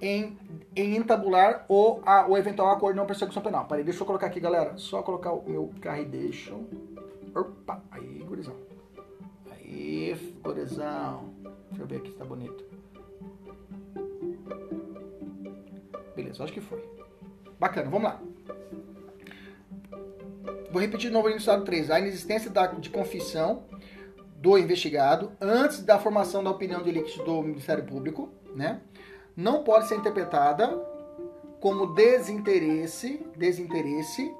[0.00, 0.36] em,
[0.74, 3.66] em entabular o, a, o eventual acordo de não persecução penal.
[3.66, 4.76] Peraí, deixa eu colocar aqui, galera.
[4.76, 6.54] Só colocar o meu carro deixa.
[7.34, 8.56] Opa, aí, gurizão.
[9.50, 11.34] Aí, gurizão.
[11.68, 12.64] Deixa eu ver aqui se tá bonito.
[16.16, 16.82] Beleza, acho que foi.
[17.58, 18.20] Bacana, vamos lá.
[20.70, 21.90] Vou repetir de novo o enunciado 3.
[21.90, 23.64] A inexistência da, de confissão
[24.36, 28.80] do investigado antes da formação da opinião de líquido do Ministério Público, né?
[29.36, 30.68] não pode ser interpretada
[31.60, 34.34] como desinteresse, desinteresse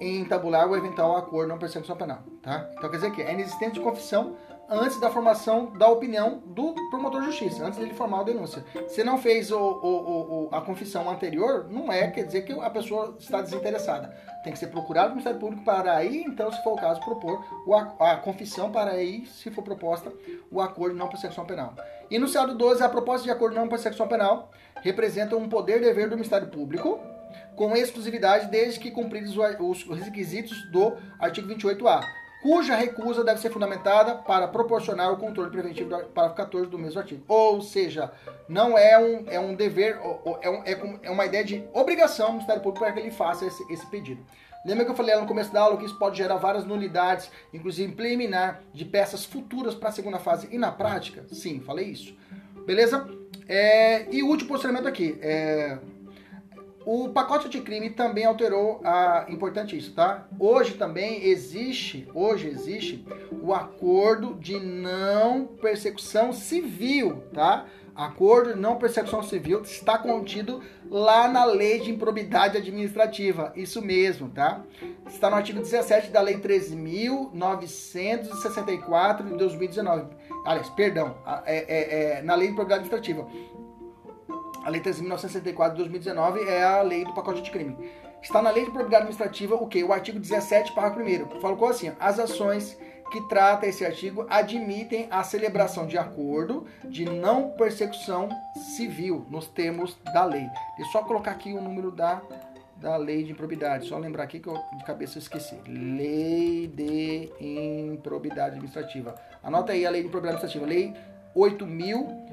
[0.00, 2.68] em tabular o eventual acordo não persecução penal, tá?
[2.76, 4.36] Então quer dizer que é inexistente de confissão
[4.68, 8.64] antes da formação da opinião do promotor de justiça, antes dele formar a denúncia.
[8.88, 12.70] Se não fez o, o, o, a confissão anterior, não é, quer dizer que a
[12.70, 14.14] pessoa está desinteressada.
[14.42, 17.44] Tem que ser procurado no Ministério Público para aí, então, se for o caso, propor
[18.00, 20.12] a, a confissão para aí, se for proposta,
[20.50, 21.74] o acordo de não persecução penal.
[22.10, 24.50] E no CEADO 12, a proposta de acordo de não persecução penal
[24.82, 26.98] representa um poder-dever do Ministério Público,
[27.54, 32.00] com exclusividade desde que cumpridos os requisitos do artigo 28A
[32.42, 37.00] cuja recusa deve ser fundamentada para proporcionar o controle preventivo do parágrafo 14 do mesmo
[37.00, 37.22] artigo.
[37.26, 38.12] Ou seja,
[38.48, 39.98] não é um, é um dever,
[40.42, 43.72] é, um, é uma ideia de obrigação do Ministério Público para que ele faça esse,
[43.72, 44.24] esse pedido.
[44.64, 47.92] Lembra que eu falei no começo da aula que isso pode gerar várias nulidades, inclusive
[47.94, 51.24] preliminar de peças futuras para a segunda fase e na prática?
[51.30, 52.16] Sim, falei isso.
[52.66, 53.08] Beleza?
[53.48, 55.16] É, e o último posicionamento aqui.
[55.22, 55.78] É,
[56.86, 60.28] o pacote de crime também alterou a importante isso, tá?
[60.38, 63.04] Hoje também existe, hoje existe
[63.42, 67.66] o acordo de não persecução civil, tá?
[67.92, 73.52] Acordo de não persecução civil está contido lá na Lei de Improbidade Administrativa.
[73.56, 74.62] Isso mesmo, tá?
[75.08, 80.06] Está no artigo 17 da Lei 13.964 de 2019.
[80.44, 83.26] Aliás, perdão, é, é, é, na Lei de Improbidade Administrativa.
[84.66, 87.76] A Lei 13.964 de 2019 é a lei do pacote de crime.
[88.20, 89.84] Está na Lei de Probidade Administrativa o quê?
[89.84, 92.76] O artigo 17, parágrafo 1 Falou assim, as ações
[93.12, 98.28] que trata esse artigo admitem a celebração de acordo de não persecução
[98.76, 100.48] civil nos termos da lei.
[100.76, 102.20] Eu só colocar aqui o número da,
[102.74, 103.86] da lei de improbidade.
[103.86, 105.54] Só lembrar aqui que eu de cabeça eu esqueci.
[105.68, 109.14] Lei de improbidade administrativa.
[109.44, 110.66] Anota aí a lei de improbidade administrativa.
[110.66, 110.92] Lei
[111.36, 112.26] 8.000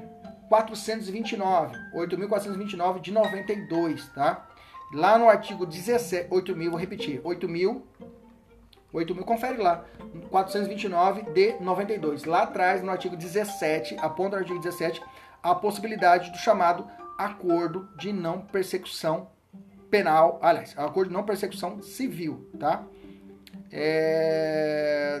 [0.62, 4.46] 8.429, 8.429 de 92, tá?
[4.92, 7.82] Lá no artigo 17, 8.000, vou repetir, 8.000,
[8.92, 9.84] 8.000, confere lá,
[10.30, 12.24] 429 de 92.
[12.24, 15.02] Lá atrás, no artigo 17, aponta no artigo 17,
[15.42, 16.86] a possibilidade do chamado
[17.18, 19.28] acordo de não persecução
[19.90, 22.84] penal, aliás, acordo de não persecução civil, tá?
[23.70, 25.20] É...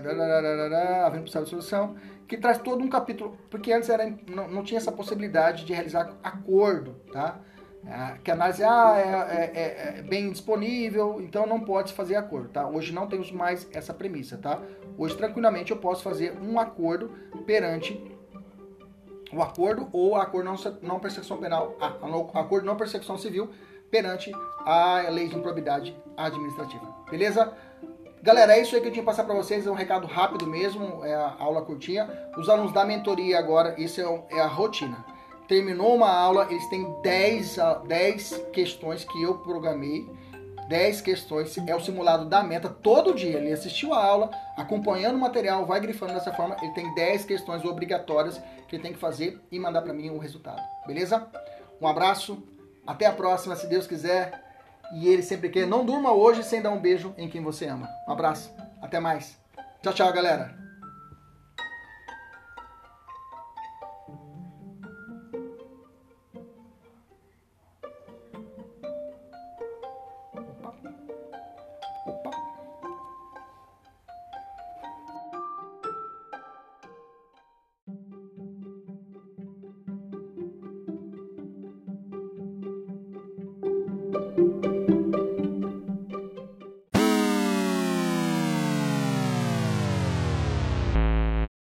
[1.04, 1.96] Havendo possível solução
[2.26, 6.12] que traz todo um capítulo, porque antes era, não, não tinha essa possibilidade de realizar
[6.22, 7.40] acordo, tá?
[7.86, 12.16] É, que a análise ah, é, é, é, é, bem disponível, então não pode fazer
[12.16, 12.66] acordo, tá?
[12.66, 14.60] Hoje não temos mais essa premissa, tá?
[14.96, 17.10] Hoje tranquilamente eu posso fazer um acordo
[17.44, 18.02] perante
[19.30, 21.96] o acordo ou acordo não, não persecução penal, ah,
[22.40, 23.50] acordo não persecução civil
[23.90, 24.32] perante
[24.64, 26.86] a lei de improbidade administrativa.
[27.10, 27.52] Beleza?
[28.24, 30.46] Galera, é isso aí que eu tinha que passar para vocês, é um recado rápido
[30.46, 32.08] mesmo, é a aula curtinha.
[32.38, 35.04] Os alunos da mentoria agora, isso é, é a rotina.
[35.46, 40.08] Terminou uma aula, eles têm 10, 10 questões que eu programei
[40.70, 43.36] 10 questões, é o simulado da meta todo dia.
[43.36, 46.56] Ele assistiu a aula, acompanhando o material, vai grifando dessa forma.
[46.62, 50.16] Ele tem 10 questões obrigatórias que ele tem que fazer e mandar para mim o
[50.16, 50.62] resultado.
[50.86, 51.28] Beleza?
[51.78, 52.42] Um abraço,
[52.86, 54.43] até a próxima, se Deus quiser.
[54.92, 55.66] E ele sempre quer.
[55.66, 57.88] Não durma hoje sem dar um beijo em quem você ama.
[58.06, 59.36] Um abraço, até mais.
[59.82, 60.63] Tchau, tchau, galera.